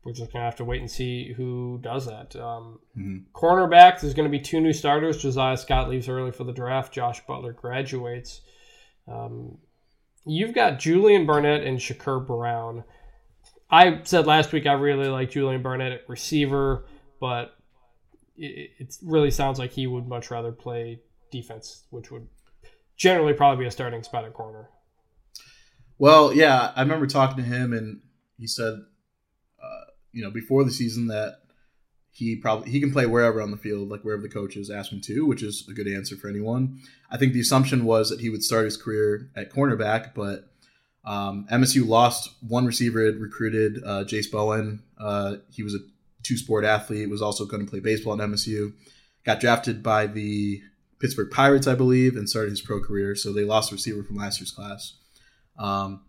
we're 0.04 0.14
just 0.14 0.32
gonna 0.32 0.46
have 0.46 0.58
to 0.58 0.66
wait 0.66 0.82
and 0.82 0.92
see 0.92 1.34
who 1.34 1.80
does 1.82 2.06
that. 2.06 2.36
Um, 2.36 2.80
mm-hmm. 2.98 3.18
Cornerback, 3.34 4.02
there's 4.02 4.14
gonna 4.14 4.30
be 4.30 4.40
two 4.40 4.62
new 4.62 4.74
starters. 4.74 5.22
Josiah 5.22 5.58
Scott 5.58 5.90
leaves 5.90 6.08
early 6.08 6.32
for 6.32 6.44
the 6.44 6.54
draft. 6.54 6.94
Josh 6.94 7.26
Butler 7.26 7.54
graduates. 7.54 8.42
Um, 9.08 9.58
you've 10.26 10.54
got 10.54 10.80
Julian 10.80 11.26
Barnett 11.26 11.64
and 11.64 11.80
Shakur 11.80 12.26
Brown. 12.26 12.84
I 13.70 14.02
said 14.04 14.28
last 14.28 14.54
week 14.54 14.68
I 14.68 14.74
really 14.74 15.08
like 15.08 15.32
Julian 15.32 15.64
Barnett 15.64 15.94
at 15.94 16.10
receiver, 16.10 16.86
but 17.20 17.56
it, 18.36 18.72
it 18.80 18.96
really 19.04 19.32
sounds 19.32 19.60
like 19.60 19.72
he 19.72 19.88
would 19.88 20.08
much 20.08 20.32
rather 20.32 20.52
play 20.52 21.02
defense, 21.32 21.86
which 21.90 22.12
would 22.12 22.28
generally 22.98 23.34
probably 23.34 23.64
be 23.64 23.68
a 23.68 23.72
starting 23.72 24.04
spot 24.04 24.26
at 24.26 24.34
corner. 24.34 24.70
Well, 25.98 26.34
yeah, 26.34 26.72
I 26.76 26.82
remember 26.82 27.08
talking 27.08 27.38
to 27.38 27.44
him, 27.44 27.74
and 27.74 28.02
he 28.38 28.48
said 28.48 28.80
you 30.14 30.24
know 30.24 30.32
before 30.32 30.64
the 30.64 30.72
season 30.72 31.08
that 31.08 31.40
he 32.12 32.36
probably 32.36 32.72
he 32.72 32.80
can 32.80 32.92
play 32.92 33.08
wherever 33.08 33.42
on 33.42 33.52
the 33.52 33.58
field, 33.58 33.90
like 33.90 34.02
wherever 34.04 34.22
the 34.22 34.30
coaches 34.30 34.70
ask 34.70 34.92
him 34.92 35.02
to, 35.02 35.26
which 35.26 35.44
is 35.44 35.68
a 35.70 35.74
good 35.74 35.88
answer 35.88 36.16
for 36.16 36.30
anyone. 36.30 36.80
I 37.12 37.18
think 37.18 37.34
the 37.34 37.42
assumption 37.42 37.86
was 37.86 38.10
that 38.12 38.22
he 38.22 38.30
would 38.30 38.44
start 38.44 38.66
his 38.66 38.78
career 38.78 39.32
at 39.36 39.52
cornerback, 39.52 40.14
but 40.14 40.48
um, 41.04 41.48
MSU 41.52 41.86
lost 41.86 42.30
one 42.48 42.66
receiver 42.66 43.06
it 43.06 43.20
recruited, 43.20 43.84
uh, 43.84 44.04
Jace 44.06 44.32
Bowen. 44.32 44.84
Uh, 44.98 45.38
he 45.52 45.64
was 45.64 45.74
a 45.74 45.80
two 46.24 46.38
sport 46.38 46.66
athlete, 46.66 47.10
was 47.10 47.22
also 47.22 47.46
going 47.46 47.66
to 47.66 47.70
play 47.70 47.80
baseball 47.80 48.20
at 48.20 48.30
MSU. 48.30 48.74
Got 49.26 49.40
drafted 49.40 49.84
by 49.84 50.08
the 50.08 50.62
Pittsburgh 51.00 51.32
Pirates, 51.32 51.68
I 51.68 51.76
believe, 51.76 52.16
and 52.16 52.30
started 52.30 52.52
his 52.52 52.62
pro 52.62 52.82
career. 52.82 53.16
So 53.16 53.32
they 53.32 53.44
lost 53.44 53.72
a 53.72 53.76
receiver 53.76 54.04
from 54.04 54.16
last 54.16 54.40
year's 54.40 54.52
class. 54.52 54.94
Um, 55.58 56.02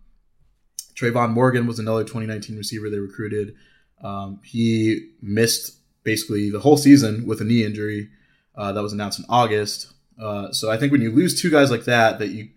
Trayvon 0.95 1.31
Morgan 1.31 1.67
was 1.67 1.79
another 1.79 2.03
2019 2.03 2.57
receiver 2.57 2.89
they 2.89 2.99
recruited. 2.99 3.55
Um, 4.01 4.39
he 4.43 5.11
missed 5.21 5.77
basically 6.03 6.49
the 6.49 6.59
whole 6.59 6.77
season 6.77 7.25
with 7.27 7.41
a 7.41 7.43
knee 7.43 7.63
injury 7.63 8.09
uh, 8.55 8.71
that 8.71 8.81
was 8.81 8.93
announced 8.93 9.19
in 9.19 9.25
August. 9.27 9.93
Uh, 10.21 10.51
so 10.51 10.71
I 10.71 10.77
think 10.77 10.91
when 10.91 11.01
you 11.01 11.11
lose 11.11 11.41
two 11.41 11.51
guys 11.51 11.71
like 11.71 11.85
that, 11.85 12.19
that 12.19 12.29
you, 12.29 12.49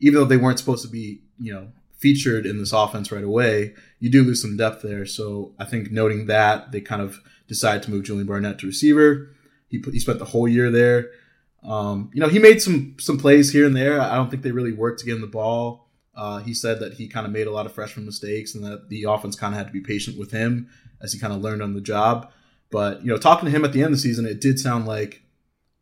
even 0.00 0.18
though 0.18 0.24
they 0.24 0.36
weren't 0.36 0.58
supposed 0.58 0.84
to 0.84 0.90
be, 0.90 1.20
you 1.38 1.52
know, 1.52 1.68
featured 2.02 2.44
in 2.44 2.58
this 2.58 2.72
offense 2.72 3.12
right 3.12 3.24
away, 3.24 3.74
you 4.00 4.10
do 4.10 4.24
lose 4.24 4.42
some 4.42 4.56
depth 4.56 4.82
there. 4.82 5.06
So 5.06 5.54
I 5.58 5.64
think 5.64 5.92
noting 5.92 6.26
that 6.26 6.72
they 6.72 6.80
kind 6.80 7.00
of 7.00 7.20
decided 7.46 7.84
to 7.84 7.90
move 7.90 8.02
Julian 8.02 8.26
Barnett 8.26 8.58
to 8.58 8.66
receiver. 8.66 9.30
He 9.68 9.78
put, 9.78 9.94
he 9.94 10.00
spent 10.00 10.18
the 10.18 10.24
whole 10.26 10.48
year 10.48 10.70
there. 10.70 11.10
Um, 11.62 12.10
you 12.12 12.20
know, 12.20 12.28
he 12.28 12.40
made 12.40 12.60
some 12.60 12.96
some 12.98 13.18
plays 13.18 13.52
here 13.52 13.64
and 13.64 13.76
there. 13.76 14.00
I 14.00 14.16
don't 14.16 14.30
think 14.30 14.42
they 14.42 14.50
really 14.50 14.72
worked 14.72 14.98
to 15.00 15.06
get 15.06 15.14
him 15.14 15.20
the 15.20 15.28
ball. 15.28 15.88
Uh, 16.14 16.40
he 16.40 16.52
said 16.52 16.80
that 16.80 16.94
he 16.94 17.06
kind 17.06 17.24
of 17.24 17.32
made 17.32 17.46
a 17.46 17.52
lot 17.52 17.64
of 17.64 17.72
freshman 17.72 18.04
mistakes 18.04 18.54
and 18.54 18.64
that 18.64 18.88
the 18.88 19.04
offense 19.04 19.36
kind 19.36 19.54
of 19.54 19.58
had 19.58 19.68
to 19.68 19.72
be 19.72 19.80
patient 19.80 20.18
with 20.18 20.32
him 20.32 20.68
as 21.00 21.12
he 21.12 21.18
kind 21.18 21.32
of 21.32 21.40
learned 21.40 21.62
on 21.62 21.72
the 21.72 21.80
job. 21.80 22.30
But 22.70 23.02
you 23.02 23.08
know, 23.08 23.16
talking 23.16 23.46
to 23.46 23.54
him 23.54 23.64
at 23.64 23.72
the 23.72 23.78
end 23.78 23.86
of 23.86 23.92
the 23.92 23.98
season, 23.98 24.26
it 24.26 24.40
did 24.40 24.58
sound 24.58 24.86
like 24.86 25.22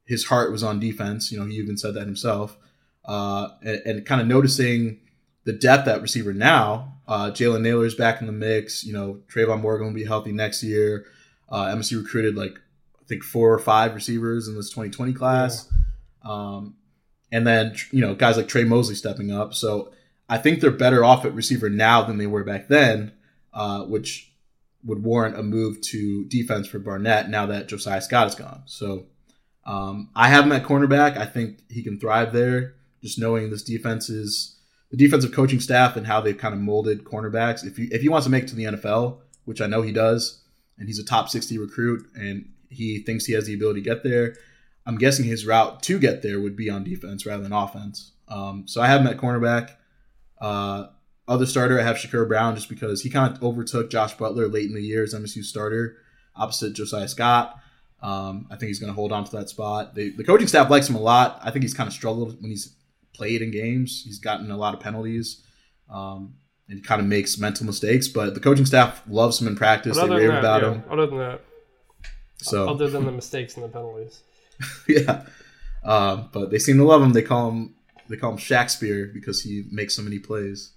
his 0.05 0.27
heart 0.27 0.53
was 0.53 0.63
on 0.63 0.79
defense. 0.79 1.33
You 1.33 1.39
know, 1.39 1.47
he 1.47 1.57
even 1.57 1.79
said 1.79 1.95
that 1.95 2.07
himself. 2.07 2.59
Uh, 3.07 3.49
and, 3.63 3.83
and 3.87 4.07
kind 4.07 4.21
of 4.21 4.27
noticing 4.27 5.01
the 5.45 5.53
depth 5.53 5.89
at 5.89 6.03
receiver 6.03 6.33
now. 6.33 6.95
Uh, 7.09 7.31
Jalen 7.31 7.63
Nailor's 7.63 7.95
back 7.95 8.21
in 8.21 8.27
the 8.27 8.33
mix. 8.33 8.85
You 8.85 8.93
know, 8.93 9.21
Trayvon 9.33 9.61
Morgan 9.61 9.89
will 9.89 9.95
be 9.95 10.05
healthy 10.05 10.33
next 10.33 10.63
year. 10.63 11.07
Uh, 11.49 11.67
MSU 11.67 12.03
recruited 12.03 12.37
like 12.37 12.59
I 13.01 13.05
think 13.07 13.25
four 13.25 13.53
or 13.53 13.59
five 13.59 13.95
receivers 13.95 14.47
in 14.49 14.55
this 14.55 14.71
2020 14.71 15.13
class. 15.13 15.69
Yeah. 16.23 16.31
Um, 16.31 16.77
and 17.33 17.47
then 17.47 17.75
you 17.91 18.01
know 18.01 18.15
guys 18.15 18.37
like 18.37 18.49
Tre 18.49 18.65
Mosley 18.65 18.95
stepping 18.95 19.33
up. 19.33 19.55
So 19.55 19.93
I 20.29 20.39
think 20.39 20.61
they're 20.61 20.71
better 20.71 21.05
off 21.05 21.25
at 21.25 21.35
receiver 21.35 21.69
now 21.69 22.03
than 22.03 22.19
they 22.19 22.27
were 22.27 22.45
back 22.45 22.69
then, 22.69 23.13
uh, 23.53 23.85
which 23.85 24.33
would 24.85 25.03
warrant 25.03 25.39
a 25.39 25.43
move 25.43 25.81
to 25.81 26.25
defense 26.27 26.67
for 26.67 26.79
Barnett 26.79 27.29
now 27.29 27.47
that 27.47 27.69
Josiah 27.69 28.01
Scott 28.01 28.29
is 28.29 28.35
gone. 28.35 28.63
So 28.67 29.07
um, 29.67 30.11
I 30.15 30.29
have 30.29 30.45
him 30.45 30.53
at 30.53 30.65
cornerback. 30.65 31.17
I 31.17 31.27
think 31.27 31.61
he 31.69 31.83
can 31.83 31.99
thrive 31.99 32.33
there. 32.33 32.75
Just 33.03 33.19
knowing 33.19 33.51
this 33.51 33.63
defense 33.63 34.09
is 34.09 34.57
the 34.91 34.97
defensive 34.97 35.33
coaching 35.33 35.61
staff 35.61 35.97
and 35.97 36.07
how 36.07 36.21
they've 36.21 36.37
kind 36.37 36.55
of 36.55 36.61
molded 36.61 37.05
cornerbacks. 37.05 37.65
If 37.65 37.77
he 37.77 37.85
if 37.85 38.03
he 38.03 38.09
wants 38.09 38.27
to 38.27 38.31
make 38.31 38.45
it 38.45 38.49
to 38.49 38.57
the 38.57 38.65
NFL, 38.65 39.19
which 39.45 39.61
I 39.61 39.67
know 39.67 39.83
he 39.83 39.93
does, 39.93 40.43
and 40.79 40.89
he's 40.89 40.99
a 40.99 41.05
top 41.05 41.29
60 41.29 41.59
recruit 41.59 42.07
and 42.15 42.49
he 42.69 43.01
thinks 43.01 43.25
he 43.25 43.33
has 43.35 43.47
the 43.47 43.55
ability 43.55 43.83
to 43.83 43.89
get 43.89 44.03
there, 44.03 44.35
I'm 44.87 44.99
guessing 44.99 45.25
his 45.25 45.47
route 45.47 45.83
to 45.85 45.99
get 45.99 46.23
there 46.23 46.41
would 46.41 46.57
be 46.57 46.71
on 46.71 46.85
defense 46.85 47.27
rather 47.27 47.43
than 47.43 47.53
offense. 47.53 48.13
Um, 48.29 48.67
so 48.67 48.81
I 48.81 48.87
have 48.87 49.01
him 49.01 49.07
at 49.07 49.17
cornerback. 49.17 49.71
Uh, 50.41 50.87
other 51.29 51.47
starter, 51.47 51.79
I 51.79 51.83
have 51.83 51.97
Shakur 51.97 52.27
Brown 52.27 52.57
just 52.57 52.69
because 52.69 53.03
he 53.03 53.11
kind 53.11 53.33
of 53.33 53.43
overtook 53.43 53.91
Josh 53.91 54.15
Butler 54.15 54.49
late 54.49 54.67
in 54.67 54.75
the 54.75 54.83
year 54.83 55.03
as 55.03 55.15
MSU 55.15 55.45
starter 55.45 55.97
opposite 56.35 56.73
Josiah 56.73 57.09
Scott. 57.09 57.61
Um, 58.03 58.47
I 58.51 58.57
think 58.57 58.69
he's 58.69 58.81
going 58.81 58.91
to 58.91 58.95
hold 58.95 59.13
on 59.13 59.25
to 59.25 59.37
that 59.37 59.49
spot. 59.51 59.95
The, 59.95 60.11
the 60.17 60.25
coaching 60.25 60.49
staff 60.49 60.71
likes 60.71 60.89
him 60.89 60.97
a 60.97 61.01
lot. 61.01 61.39
I 61.43 61.51
think 61.51 61.63
he's 61.63 61.75
kind 61.75 61.87
of 61.87 61.93
struggled 61.93 62.41
when 62.41 62.51
he's 62.51 62.75
played 63.13 63.43
in 63.43 63.51
games. 63.51 64.03
He's 64.05 64.19
gotten 64.19 64.51
a 64.51 64.57
lot 64.57 64.75
of 64.75 64.81
penalties. 64.81 65.45
Um, 65.89 66.35
and 66.71 66.85
kind 66.85 67.01
of 67.01 67.07
makes 67.07 67.37
mental 67.37 67.67
mistakes, 67.67 68.07
but 68.07 68.35
the 68.35 68.41
coaching 68.41 68.65
staff 68.65 69.03
loves 69.09 69.41
him 69.41 69.49
in 69.49 69.57
practice. 69.57 69.97
They 69.97 70.09
rave 70.09 70.29
that, 70.29 70.39
about 70.39 70.63
yeah, 70.63 70.73
him. 70.75 70.85
Other 70.89 71.07
than 71.07 71.19
that, 71.19 71.41
so 72.39 72.69
other 72.69 72.89
than 72.89 73.05
the 73.05 73.13
mistakes 73.13 73.57
and 73.57 73.65
the 73.65 73.69
penalties, 73.69 74.23
yeah. 74.89 75.25
Um, 75.83 76.29
but 76.33 76.51
they 76.51 76.59
seem 76.59 76.77
to 76.77 76.85
love 76.85 77.03
him. 77.03 77.13
They 77.13 77.23
call 77.23 77.51
him 77.51 77.75
they 78.09 78.17
call 78.17 78.33
him 78.33 78.39
Shakespeare 78.39 79.11
because 79.13 79.43
he 79.43 79.65
makes 79.71 79.95
so 79.95 80.03
many 80.03 80.19
plays. 80.19 80.73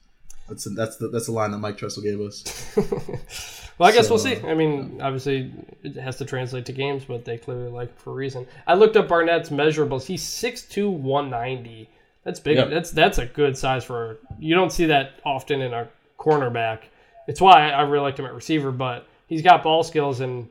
That's 0.47 0.67
that's 0.75 0.97
the 0.97 1.07
that's 1.09 1.27
the 1.27 1.31
line 1.31 1.51
that 1.51 1.59
Mike 1.59 1.77
Tressel 1.77 2.03
gave 2.03 2.19
us. 2.19 2.43
well, 3.77 3.89
I 3.89 3.93
guess 3.93 4.07
so, 4.07 4.15
we'll 4.15 4.19
see. 4.19 4.41
I 4.41 4.55
mean, 4.55 4.99
obviously 5.01 5.51
it 5.83 5.95
has 5.95 6.17
to 6.17 6.25
translate 6.25 6.65
to 6.65 6.73
games, 6.73 7.05
but 7.05 7.23
they 7.23 7.37
clearly 7.37 7.69
like 7.69 7.89
it 7.89 7.99
for 7.99 8.11
a 8.11 8.13
reason. 8.13 8.47
I 8.67 8.73
looked 8.73 8.97
up 8.97 9.07
Barnett's 9.07 9.49
measurables. 9.49 10.05
He's 10.05 10.23
6'2", 10.23 10.91
190. 10.91 11.89
That's 12.23 12.39
big. 12.39 12.57
Yep. 12.57 12.69
That's 12.69 12.91
that's 12.91 13.17
a 13.17 13.25
good 13.25 13.57
size 13.57 13.83
for. 13.83 14.19
You 14.39 14.55
don't 14.55 14.71
see 14.71 14.85
that 14.85 15.19
often 15.25 15.61
in 15.61 15.73
a 15.73 15.89
cornerback. 16.17 16.83
It's 17.27 17.41
why 17.41 17.69
I 17.69 17.81
really 17.81 18.03
liked 18.03 18.19
him 18.19 18.25
at 18.25 18.33
receiver, 18.33 18.71
but 18.71 19.07
he's 19.27 19.41
got 19.41 19.63
ball 19.63 19.83
skills, 19.83 20.21
and 20.21 20.49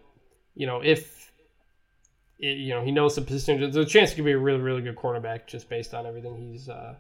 you 0.55 0.67
know 0.67 0.81
if 0.83 1.33
it, 2.39 2.59
you 2.59 2.75
know 2.75 2.85
he 2.85 2.91
knows 2.91 3.15
the 3.15 3.23
position, 3.23 3.61
there's 3.61 3.77
a 3.77 3.85
chance 3.85 4.11
he 4.11 4.17
could 4.17 4.25
be 4.25 4.33
a 4.33 4.39
really 4.39 4.61
really 4.61 4.83
good 4.83 4.97
cornerback 4.97 5.47
just 5.47 5.69
based 5.69 5.95
on 5.95 6.07
everything 6.07 6.37
he's 6.37 6.69
uh, 6.69 6.95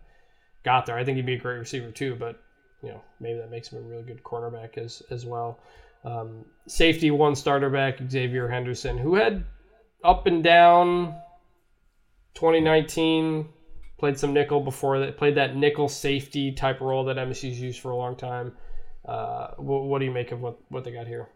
got 0.64 0.86
there. 0.86 0.96
I 0.96 1.04
think 1.04 1.16
he'd 1.16 1.26
be 1.26 1.34
a 1.34 1.38
great 1.38 1.58
receiver 1.58 1.90
too, 1.90 2.16
but 2.18 2.40
you 2.82 2.90
know 2.90 3.02
maybe 3.20 3.38
that 3.38 3.50
makes 3.50 3.68
him 3.68 3.78
a 3.78 3.86
really 3.86 4.04
good 4.04 4.22
cornerback 4.22 4.78
as 4.78 5.02
as 5.10 5.26
well. 5.26 5.58
Um, 6.04 6.44
safety 6.66 7.10
one 7.10 7.36
starter 7.36 7.70
back 7.70 7.98
Xavier 8.10 8.48
Henderson, 8.48 8.96
who 8.98 9.14
had 9.14 9.44
up 10.02 10.26
and 10.26 10.42
down 10.42 11.14
2019 12.34 13.48
played 14.02 14.18
some 14.18 14.32
nickel 14.32 14.60
before 14.60 14.98
that, 14.98 15.16
played 15.16 15.36
that 15.36 15.54
nickel 15.54 15.88
safety 15.88 16.50
type 16.50 16.80
role 16.80 17.04
that 17.04 17.16
MSU's 17.16 17.60
used 17.60 17.78
for 17.78 17.92
a 17.92 17.96
long 17.96 18.16
time. 18.16 18.52
Uh, 19.04 19.52
what, 19.58 19.84
what, 19.84 20.00
do 20.00 20.06
you 20.06 20.10
make 20.10 20.32
of 20.32 20.40
what, 20.40 20.58
what 20.70 20.82
they 20.82 20.90
got 20.90 21.06
here? 21.06 21.28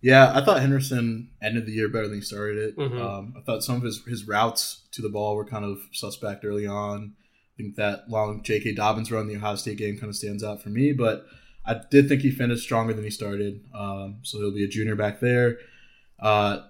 Yeah, 0.00 0.32
I 0.34 0.44
thought 0.44 0.58
Henderson 0.58 1.30
ended 1.40 1.66
the 1.66 1.70
year 1.70 1.88
better 1.88 2.08
than 2.08 2.16
he 2.16 2.20
started 2.20 2.58
it. 2.58 2.76
Mm-hmm. 2.76 3.00
Um, 3.00 3.34
I 3.38 3.42
thought 3.42 3.62
some 3.62 3.76
of 3.76 3.82
his, 3.82 4.04
his 4.08 4.26
routes 4.26 4.88
to 4.90 5.02
the 5.02 5.08
ball 5.08 5.36
were 5.36 5.44
kind 5.44 5.64
of 5.64 5.78
suspect 5.92 6.44
early 6.44 6.66
on. 6.66 7.14
I 7.14 7.62
think 7.62 7.76
that 7.76 8.10
long 8.10 8.42
J.K. 8.42 8.74
Dobbins 8.74 9.12
run 9.12 9.28
the 9.28 9.36
Ohio 9.36 9.54
State 9.54 9.78
game 9.78 9.96
kind 9.98 10.10
of 10.10 10.16
stands 10.16 10.42
out 10.42 10.60
for 10.60 10.70
me, 10.70 10.92
but 10.92 11.26
I 11.64 11.80
did 11.92 12.08
think 12.08 12.22
he 12.22 12.32
finished 12.32 12.64
stronger 12.64 12.92
than 12.92 13.04
he 13.04 13.10
started. 13.10 13.64
Um, 13.72 14.16
so 14.22 14.38
he'll 14.38 14.52
be 14.52 14.64
a 14.64 14.68
junior 14.68 14.96
back 14.96 15.20
there. 15.20 15.58
Uh, 16.18 16.62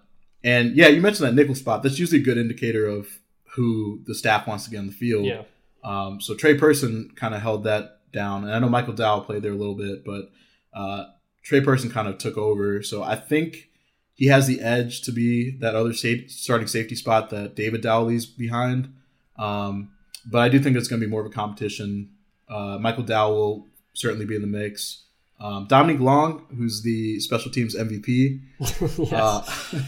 and 0.45 0.77
yeah, 0.77 0.89
you 0.89 1.01
mentioned 1.01 1.27
that 1.27 1.35
nickel 1.35 1.55
spot. 1.55 1.83
That's 1.83 1.99
usually 1.99 2.21
a 2.21 2.25
good 2.25 2.37
indicator 2.37 2.85
of 2.87 3.09
who 3.57 4.01
the 4.07 4.15
staff 4.15 4.47
wants 4.47 4.65
to 4.65 4.71
get 4.71 4.79
on 4.79 4.87
the 4.87 4.93
field. 4.93 5.25
Yeah. 5.25 5.43
Um, 5.83 6.21
so 6.21 6.35
Tre 6.35 6.57
Person 6.57 7.11
kind 7.17 7.35
of 7.35 7.41
held 7.41 7.65
that 7.65 8.01
down, 8.13 8.45
and 8.45 8.53
I 8.53 8.59
know 8.59 8.69
Michael 8.69 8.93
Dowell 8.93 9.23
played 9.23 9.43
there 9.43 9.53
a 9.53 9.57
little 9.57 9.75
bit, 9.75 10.05
but 10.05 10.31
uh, 10.75 11.07
Tre 11.43 11.61
Person 11.61 11.91
kind 11.91 12.07
of 12.07 12.19
took 12.19 12.37
over. 12.37 12.83
So 12.83 13.03
I 13.03 13.17
think 13.17 13.71
he 14.15 14.27
has 14.27 14.47
the 14.47 14.61
edge 14.61 15.03
to 15.03 15.13
be 15.13 15.51
that 15.59 15.75
other 15.75 15.93
safe, 15.93 16.31
starting 16.31 16.67
safety 16.67 16.95
spot 16.95 17.31
that 17.31 17.57
David 17.57 17.83
Dowell's 17.83 18.27
behind. 18.27 18.93
Um, 19.39 19.91
but 20.25 20.39
I 20.39 20.49
do 20.49 20.59
think 20.59 20.77
it's 20.77 20.89
going 20.89 21.01
to 21.01 21.07
be 21.07 21.11
more 21.11 21.21
of 21.21 21.27
a 21.27 21.35
competition. 21.35 22.11
Uh, 22.49 22.79
Michael 22.81 23.05
Dowell 23.05 23.35
will 23.35 23.67
certainly 23.95 24.27
be 24.27 24.35
in 24.35 24.43
the 24.43 24.49
mix. 24.49 25.05
Um, 25.39 25.67
Dominique 25.67 26.01
Long, 26.01 26.47
who's 26.57 26.83
the 26.83 27.21
special 27.21 27.51
teams 27.51 27.77
MVP. 27.77 28.41
uh, 29.13 29.43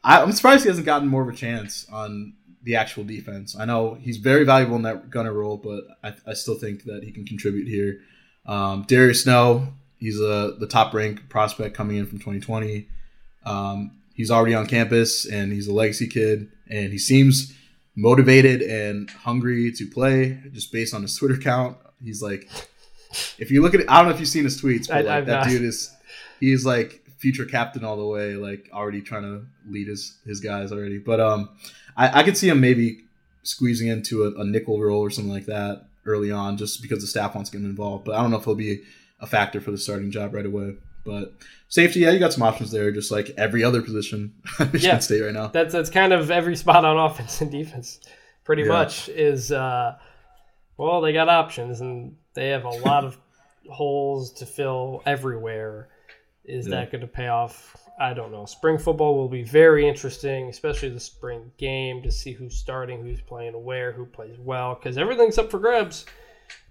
I, 0.05 0.23
am 0.23 0.33
surprised 0.33 0.65
he 0.65 0.69
hasn't 0.69 0.87
gotten 0.87 1.09
more 1.09 1.23
of 1.23 1.29
a 1.29 1.37
chance 1.37 1.87
on 1.91 2.35
the 2.63 2.77
actual 2.77 3.05
defense. 3.05 3.57
I 3.59 3.65
know 3.65 3.95
he's 3.95 4.19
very 4.19 4.45
valuable 4.45 4.77
in 4.77 4.83
that 4.83 5.11
gunner 5.11 5.33
role, 5.33 5.57
but 5.57 5.85
I, 6.05 6.15
I 6.31 6.35
still 6.35 6.57
think 6.57 6.85
that 6.85 7.03
he 7.03 7.11
can 7.11 7.25
contribute 7.25 7.69
here. 7.69 8.01
Um, 8.47 8.85
Darius 8.87 9.23
Snow, 9.23 9.69
he's 9.99 10.21
a 10.21 10.57
the 10.59 10.67
top 10.69 10.93
ranked 10.93 11.29
prospect 11.29 11.75
coming 11.75 11.97
in 11.97 12.07
from 12.07 12.19
2020. 12.19 12.89
Um, 13.45 13.93
he's 14.15 14.31
already 14.31 14.55
on 14.55 14.67
campus 14.67 15.25
and 15.27 15.53
he's 15.53 15.69
a 15.69 15.73
legacy 15.73 16.07
kid, 16.07 16.51
and 16.69 16.93
he 16.93 16.99
seems 16.99 17.55
motivated 17.97 18.63
and 18.63 19.11
hungry 19.11 19.73
to 19.73 19.87
play 19.87 20.41
just 20.53 20.73
based 20.73 20.95
on 20.95 21.03
his 21.03 21.17
Twitter 21.17 21.37
count. 21.37 21.77
He's 22.03 22.23
like, 22.23 22.49
if 23.39 23.51
you 23.51 23.63
look 23.63 23.75
at 23.75 23.81
it, 23.81 23.91
I 23.91 23.99
don't 23.99 24.09
know 24.09 24.15
if 24.15 24.21
you've 24.21 24.29
seen 24.29 24.45
his 24.45 24.61
tweets, 24.61 24.89
but 24.89 25.05
like, 25.05 25.27
that 25.27 25.33
not. 25.33 25.49
dude 25.49 25.63
is 25.63 25.95
he's 26.41 26.65
like 26.65 27.03
future 27.19 27.45
captain 27.45 27.85
all 27.85 27.97
the 27.97 28.07
way, 28.07 28.35
like 28.35 28.71
already 28.73 29.03
trying 29.03 29.23
to 29.23 29.45
lead 29.69 29.89
his 29.89 30.19
his 30.27 30.41
guys 30.41 30.73
already. 30.73 30.99
But 30.99 31.21
um, 31.21 31.51
I, 31.97 32.21
I 32.21 32.23
could 32.23 32.37
see 32.37 32.49
him 32.49 32.61
maybe 32.61 33.05
squeezing 33.43 33.89
into 33.89 34.25
a, 34.25 34.41
a, 34.41 34.45
nickel 34.45 34.81
role 34.81 35.01
or 35.01 35.11
something 35.11 35.33
like 35.33 35.47
that 35.47 35.87
early 36.07 36.31
on, 36.31 36.57
just 36.57 36.83
because 36.83 37.01
the 37.01 37.07
staff 37.07 37.35
wants 37.35 37.51
to 37.51 37.57
get 37.57 37.65
him 37.65 37.71
involved. 37.71 38.05
But 38.05 38.17
I 38.17 38.23
don't 38.23 38.31
know 38.31 38.39
if 38.39 38.45
he'll 38.45 38.55
be 38.55 38.83
a 39.21 39.27
factor 39.27 39.61
for 39.61 39.71
the 39.71 39.79
starting 39.79 40.11
job 40.11 40.35
right 40.35 40.47
away. 40.47 40.77
But 41.05 41.33
safety, 41.69 42.01
yeah, 42.01 42.11
you 42.11 42.19
got 42.19 42.33
some 42.33 42.43
options 42.43 42.71
there, 42.71 42.91
just 42.93 43.11
like 43.11 43.31
every 43.37 43.65
other 43.65 43.83
position 43.83 44.35
at 44.59 44.73
Michigan 44.73 44.97
yeah, 44.97 44.99
State 44.99 45.23
right 45.23 45.33
now. 45.33 45.49
That's 45.49 45.73
that's 45.73 45.91
kind 45.91 46.13
of 46.13 46.31
every 46.31 46.57
spot 46.57 46.85
on 46.85 46.99
offense 47.11 47.41
and 47.41 47.51
defense, 47.51 48.01
pretty 48.45 48.63
yeah. 48.63 48.69
much 48.69 49.09
is. 49.09 49.53
Uh, 49.53 49.97
well, 50.81 51.03
they 51.03 51.13
got 51.13 51.29
options 51.29 51.83
and 51.83 52.17
they 52.33 52.49
have 52.49 52.65
a 52.65 52.71
lot 52.71 53.05
of 53.05 53.19
holes 53.71 54.33
to 54.35 54.47
fill 54.47 55.03
everywhere. 55.05 55.89
Is 56.51 56.67
yeah. 56.67 56.77
that 56.77 56.93
going 56.93 57.01
to 57.03 57.07
pay 57.07 57.29
off? 57.29 57.77
I 57.99 58.15
don't 58.15 58.33
know. 58.33 58.47
Spring 58.47 58.79
football 58.79 59.15
will 59.17 59.29
be 59.29 59.43
very 59.43 59.87
interesting, 59.87 60.49
especially 60.49 60.89
the 60.89 61.01
spring 61.01 61.53
game 61.59 62.03
to 62.03 62.11
see 62.11 62.33
who's 62.33 62.57
starting, 62.57 63.03
who's 63.03 63.21
playing 63.21 63.63
where, 63.63 63.93
who 63.93 64.07
plays 64.07 64.39
well, 64.39 64.75
because 64.75 64.97
everything's 64.97 65.39
up 65.39 65.51
for 65.51 65.59
grabs. 65.59 66.07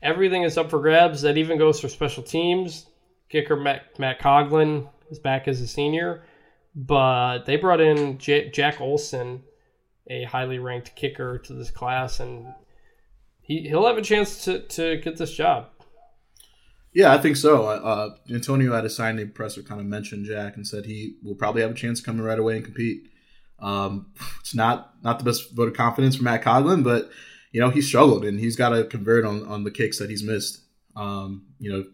Everything 0.01 0.43
is 0.43 0.57
up 0.57 0.69
for 0.69 0.79
grabs. 0.79 1.21
That 1.21 1.37
even 1.37 1.57
goes 1.57 1.79
for 1.79 1.87
special 1.87 2.23
teams. 2.23 2.87
Kicker 3.29 3.55
Matt, 3.55 3.97
Matt 3.99 4.19
Coghlin 4.19 4.89
is 5.11 5.19
back 5.19 5.47
as 5.47 5.61
a 5.61 5.67
senior, 5.67 6.23
but 6.75 7.45
they 7.45 7.57
brought 7.57 7.79
in 7.79 8.17
J- 8.17 8.49
Jack 8.49 8.81
Olson, 8.81 9.43
a 10.07 10.23
highly 10.23 10.57
ranked 10.57 10.95
kicker, 10.95 11.37
to 11.37 11.53
this 11.53 11.69
class, 11.69 12.19
and 12.19 12.53
he, 13.41 13.67
he'll 13.67 13.85
have 13.85 13.97
a 13.97 14.01
chance 14.01 14.45
to, 14.45 14.59
to 14.67 14.97
get 14.97 15.17
this 15.17 15.31
job. 15.31 15.67
Yeah, 16.93 17.13
I 17.13 17.19
think 17.19 17.37
so. 17.37 17.65
Uh, 17.65 17.81
uh, 17.83 18.15
Antonio 18.33 18.73
at 18.73 18.85
a 18.85 18.89
signing 18.89 19.31
presser 19.31 19.61
kind 19.61 19.79
of 19.79 19.87
mentioned 19.87 20.25
Jack 20.25 20.55
and 20.55 20.67
said 20.67 20.85
he 20.85 21.15
will 21.23 21.35
probably 21.35 21.61
have 21.61 21.71
a 21.71 21.75
chance 21.75 22.01
coming 22.01 22.23
right 22.23 22.39
away 22.39 22.55
and 22.55 22.65
compete. 22.65 23.09
Um, 23.59 24.07
it's 24.39 24.55
not 24.55 24.93
not 25.03 25.19
the 25.19 25.25
best 25.25 25.53
vote 25.53 25.67
of 25.67 25.75
confidence 25.75 26.15
for 26.15 26.23
Matt 26.23 26.43
Coghlin, 26.43 26.83
but 26.83 27.09
you 27.51 27.61
know 27.61 27.69
he 27.69 27.81
struggled 27.81 28.25
and 28.25 28.39
he's 28.39 28.55
got 28.55 28.69
to 28.69 28.85
convert 28.85 29.25
on 29.25 29.45
on 29.45 29.63
the 29.63 29.71
kicks 29.71 29.99
that 29.99 30.09
he's 30.09 30.23
missed. 30.23 30.61
Um, 30.95 31.45
you 31.59 31.71
know, 31.71 31.85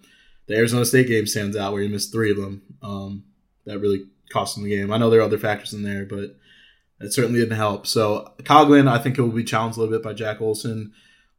the 0.48 0.56
Arizona 0.56 0.86
State 0.86 1.08
game 1.08 1.28
stands 1.28 1.58
out 1.58 1.74
where 1.74 1.82
he 1.82 1.88
missed 1.88 2.12
three 2.12 2.32
of 2.32 2.38
them. 2.38 2.62
Um, 2.82 3.26
that 3.66 3.80
really 3.80 4.06
cost 4.30 4.58
him 4.58 4.64
the 4.64 4.70
game. 4.70 4.92
I 4.92 4.98
know 4.98 5.10
there 5.10 5.20
are 5.20 5.24
other 5.24 5.38
factors 5.38 5.74
in 5.74 5.84
there, 5.84 6.06
but 6.06 6.38
it 7.00 7.14
certainly 7.14 7.40
didn't 7.40 7.58
help. 7.58 7.88
So 7.88 8.34
Coghlin, 8.44 8.88
I 8.88 9.00
think 9.00 9.18
it 9.18 9.22
will 9.22 9.30
be 9.30 9.44
challenged 9.44 9.78
a 9.78 9.82
little 9.82 9.96
bit 9.96 10.04
by 10.04 10.14
Jack 10.14 10.42
Olson. 10.42 10.94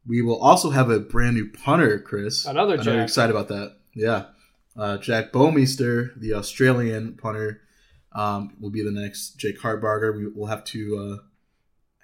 We 0.07 0.21
will 0.21 0.39
also 0.41 0.69
have 0.69 0.89
a 0.89 0.99
brand 0.99 1.35
new 1.35 1.49
punter, 1.51 1.99
Chris. 1.99 2.45
Another 2.45 2.79
I 2.79 2.83
know 2.83 3.03
excited 3.03 3.35
about 3.35 3.49
that. 3.49 3.75
Yeah. 3.93 4.25
Uh, 4.75 4.97
Jack 4.97 5.31
Bouwmeester, 5.31 6.17
the 6.19 6.33
Australian 6.33 7.15
punter, 7.15 7.61
um, 8.13 8.55
will 8.59 8.69
be 8.69 8.83
the 8.83 8.91
next 8.91 9.37
Jake 9.37 9.59
Hartbarger. 9.59 10.15
We 10.15 10.27
will 10.27 10.45
have 10.47 10.63
to 10.65 10.97
uh, 11.19 11.23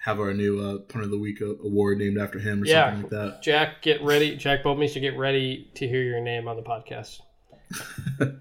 have 0.04 0.20
our 0.20 0.34
new 0.34 0.60
uh, 0.60 0.78
punter 0.80 1.06
of 1.06 1.12
the 1.12 1.18
week 1.20 1.40
award 1.42 2.00
named 2.00 2.18
after 2.18 2.40
him 2.40 2.62
or 2.64 2.66
Yeah. 2.66 2.92
something 2.94 3.02
like 3.04 3.12
that. 3.12 3.42
Jack, 3.44 3.82
get 3.82 4.02
ready. 4.04 4.36
Jack 4.36 4.64
Bouwmeester, 4.64 5.00
get 5.00 5.18
ready 5.18 5.70
to 5.76 5.88
hear 5.88 6.02
your 6.04 6.20
name 6.22 6.48
on 6.48 6.56
the 6.58 6.64
podcast. 6.64 7.20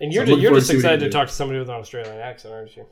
And 0.00 0.12
you're, 0.12 0.24
I'm 0.24 0.28
looking 0.30 0.42
you're 0.42 0.54
just 0.54 0.66
to 0.66 0.72
see 0.72 0.76
what 0.78 0.80
he 0.80 0.86
excited 0.86 1.00
to 1.00 1.06
do. 1.06 1.12
talk 1.12 1.28
to 1.28 1.34
somebody 1.34 1.60
with 1.60 1.68
an 1.68 1.76
Australian 1.76 2.18
accent, 2.18 2.52
aren't 2.52 2.76
you? 2.76 2.84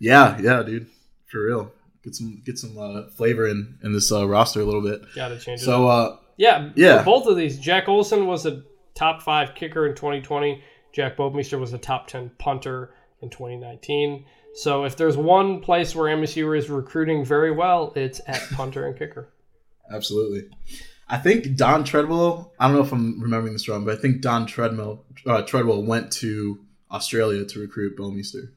Yeah, 0.00 0.38
yeah, 0.40 0.62
dude, 0.62 0.86
for 1.30 1.44
real. 1.44 1.72
Get 2.04 2.14
some 2.14 2.42
get 2.44 2.58
some 2.58 2.78
uh, 2.78 3.08
flavor 3.10 3.48
in 3.48 3.78
in 3.82 3.92
this 3.92 4.10
uh, 4.12 4.26
roster 4.26 4.60
a 4.60 4.64
little 4.64 4.82
bit. 4.82 5.02
Got 5.14 5.28
to 5.28 5.38
change 5.38 5.60
it. 5.60 5.64
So 5.64 5.88
uh, 5.88 6.16
yeah, 6.36 6.70
yeah. 6.76 7.02
both 7.02 7.26
of 7.26 7.36
these, 7.36 7.58
Jack 7.58 7.88
Olson 7.88 8.26
was 8.26 8.46
a 8.46 8.62
top 8.94 9.22
five 9.22 9.54
kicker 9.54 9.86
in 9.86 9.94
2020. 9.94 10.62
Jack 10.92 11.16
Bouwmeester 11.16 11.58
was 11.58 11.72
a 11.72 11.78
top 11.78 12.06
10 12.06 12.32
punter 12.38 12.94
in 13.20 13.28
2019. 13.28 14.24
So 14.54 14.84
if 14.84 14.96
there's 14.96 15.16
one 15.16 15.60
place 15.60 15.94
where 15.94 16.16
MSU 16.16 16.56
is 16.56 16.70
recruiting 16.70 17.24
very 17.24 17.50
well, 17.50 17.92
it's 17.94 18.20
at 18.26 18.42
punter 18.52 18.86
and 18.86 18.98
kicker. 18.98 19.28
Absolutely. 19.90 20.48
I 21.08 21.18
think 21.18 21.56
Don 21.56 21.84
Treadwell. 21.84 22.52
I 22.58 22.66
don't 22.66 22.76
know 22.76 22.82
if 22.82 22.92
I'm 22.92 23.20
remembering 23.20 23.54
this 23.54 23.68
wrong, 23.68 23.84
but 23.84 23.98
I 23.98 24.00
think 24.00 24.20
Don 24.20 24.46
Treadwell 24.46 25.04
uh, 25.26 25.42
Treadwell 25.42 25.82
went 25.82 26.12
to 26.12 26.60
Australia 26.90 27.44
to 27.44 27.60
recruit 27.60 27.96
Bouwmeester, 27.96 28.52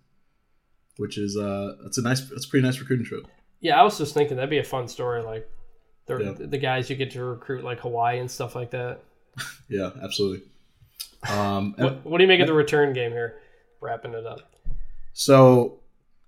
which 0.98 1.18
is 1.18 1.38
uh, 1.38 1.76
it's 1.86 1.98
a 1.98 2.02
nice, 2.02 2.30
it's 2.32 2.46
a 2.46 2.50
pretty 2.50 2.66
nice 2.66 2.80
recruiting 2.80 3.06
trip. 3.06 3.26
Yeah, 3.60 3.80
I 3.80 3.84
was 3.84 3.98
just 3.98 4.14
thinking 4.14 4.38
that'd 4.38 4.50
be 4.50 4.58
a 4.60 4.64
fun 4.64 4.88
story. 4.88 5.22
Like 5.22 5.50
the, 6.08 6.18
Yeah. 6.18 6.32
the 6.48 6.58
guys 6.58 6.90
you 6.90 6.96
get 6.96 7.12
to 7.12 7.24
recruit, 7.24 7.64
like 7.64 7.80
Hawaii 7.82 8.20
and 8.20 8.30
stuff 8.30 8.56
like 8.56 8.72
that. 8.72 9.04
Yeah, 9.70 9.92
absolutely. 10.04 10.46
Um, 11.30 11.76
What, 11.78 12.06
what 12.06 12.18
do 12.18 12.24
you 12.24 12.28
make 12.28 12.42
of 12.42 12.48
the 12.48 12.54
return 12.54 12.92
game 12.94 13.12
here? 13.12 13.38
Wrapping 13.80 14.14
it 14.14 14.26
up. 14.26 14.40
So, 15.14 15.80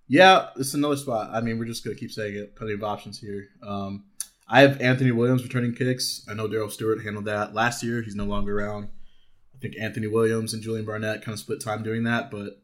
yeah, 0.08 0.50
this 0.56 0.68
is 0.68 0.76
another 0.76 0.96
spot. 0.98 1.30
I 1.34 1.42
mean, 1.42 1.60
we're 1.60 1.66
just 1.66 1.84
gonna 1.84 1.96
keep 1.96 2.12
saying 2.12 2.36
it. 2.36 2.56
Plenty 2.56 2.74
of 2.74 2.84
options 2.84 3.20
here. 3.20 3.48
Um, 3.62 4.06
I 4.48 4.62
have 4.62 4.80
Anthony 4.82 5.12
Williams 5.12 5.44
returning 5.44 5.74
kicks. 5.74 6.26
I 6.30 6.34
know 6.34 6.48
Darrell 6.48 6.70
Stewart 6.70 7.04
handled 7.04 7.26
that 7.26 7.54
last 7.54 7.82
year. 7.84 8.02
He's 8.02 8.16
no 8.16 8.26
longer 8.26 8.58
around. 8.60 8.90
I 9.56 9.60
think 9.60 9.76
Anthony 9.80 10.08
Williams 10.08 10.54
and 10.54 10.62
Julian 10.62 10.86
Barnett 10.86 11.24
kind 11.24 11.34
of 11.34 11.40
split 11.40 11.62
time 11.62 11.84
doing 11.84 12.04
that, 12.04 12.30
but 12.30 12.62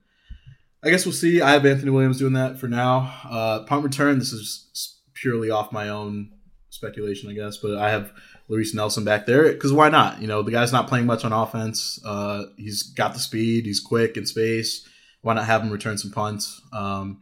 I 0.83 0.89
guess 0.89 1.05
we'll 1.05 1.13
see. 1.13 1.41
I 1.41 1.51
have 1.51 1.65
Anthony 1.65 1.91
Williams 1.91 2.19
doing 2.19 2.33
that 2.33 2.57
for 2.57 2.67
now. 2.67 3.13
Uh, 3.29 3.63
punt 3.63 3.83
return. 3.83 4.19
This 4.19 4.31
is 4.31 4.99
purely 5.13 5.49
off 5.49 5.71
my 5.71 5.89
own 5.89 6.31
speculation, 6.69 7.29
I 7.29 7.33
guess, 7.33 7.57
but 7.57 7.77
I 7.77 7.89
have 7.89 8.13
Luis 8.47 8.73
Nelson 8.73 9.03
back 9.03 9.25
there 9.25 9.51
because 9.51 9.73
why 9.73 9.89
not? 9.89 10.21
You 10.21 10.27
know, 10.27 10.41
the 10.41 10.51
guy's 10.51 10.71
not 10.71 10.87
playing 10.87 11.05
much 11.05 11.25
on 11.25 11.33
offense. 11.33 11.99
Uh, 12.05 12.45
he's 12.57 12.83
got 12.83 13.13
the 13.13 13.19
speed. 13.19 13.65
He's 13.65 13.79
quick 13.79 14.15
in 14.15 14.25
space 14.25 14.87
why 15.21 15.33
not 15.33 15.45
have 15.45 15.61
him 15.61 15.69
return 15.69 15.97
some 15.97 16.11
punts? 16.11 16.61
Um, 16.71 17.21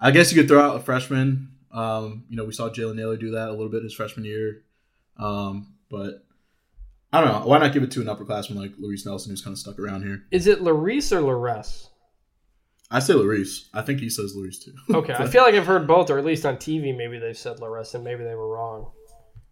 I 0.00 0.10
guess 0.10 0.32
you 0.32 0.40
could 0.40 0.48
throw 0.48 0.60
out 0.60 0.76
a 0.76 0.80
freshman. 0.80 1.52
Um, 1.72 2.24
you 2.28 2.36
know, 2.36 2.44
we 2.44 2.52
saw 2.52 2.68
Jalen 2.68 2.96
Nailor 2.96 3.16
do 3.16 3.32
that 3.32 3.48
a 3.48 3.52
little 3.52 3.70
bit 3.70 3.82
his 3.82 3.94
freshman 3.94 4.24
year. 4.24 4.62
Um, 5.16 5.74
but 5.90 6.24
I 7.12 7.20
don't 7.20 7.32
know. 7.32 7.46
Why 7.46 7.58
not 7.58 7.72
give 7.72 7.82
it 7.82 7.90
to 7.92 8.00
an 8.00 8.08
upperclassman 8.08 8.56
like 8.56 8.72
Luis 8.78 9.06
Nelson, 9.06 9.30
who's 9.30 9.42
kind 9.42 9.54
of 9.54 9.58
stuck 9.58 9.78
around 9.78 10.02
here? 10.02 10.24
Is 10.30 10.46
it 10.46 10.60
Larice 10.60 11.12
or 11.12 11.20
Laress? 11.22 11.88
I 12.92 12.98
say 13.00 13.14
Luis. 13.14 13.68
I 13.74 13.82
think 13.82 14.00
he 14.00 14.10
says 14.10 14.34
Luis 14.36 14.58
too. 14.58 14.72
Okay, 14.94 15.14
I 15.14 15.26
feel 15.26 15.42
like 15.42 15.54
I've 15.54 15.66
heard 15.66 15.86
both, 15.86 16.10
or 16.10 16.18
at 16.18 16.24
least 16.24 16.44
on 16.46 16.56
TV, 16.56 16.96
maybe 16.96 17.18
they've 17.18 17.36
said 17.36 17.58
Laress, 17.60 17.94
and 17.94 18.04
maybe 18.04 18.22
they 18.22 18.34
were 18.34 18.48
wrong. 18.54 18.90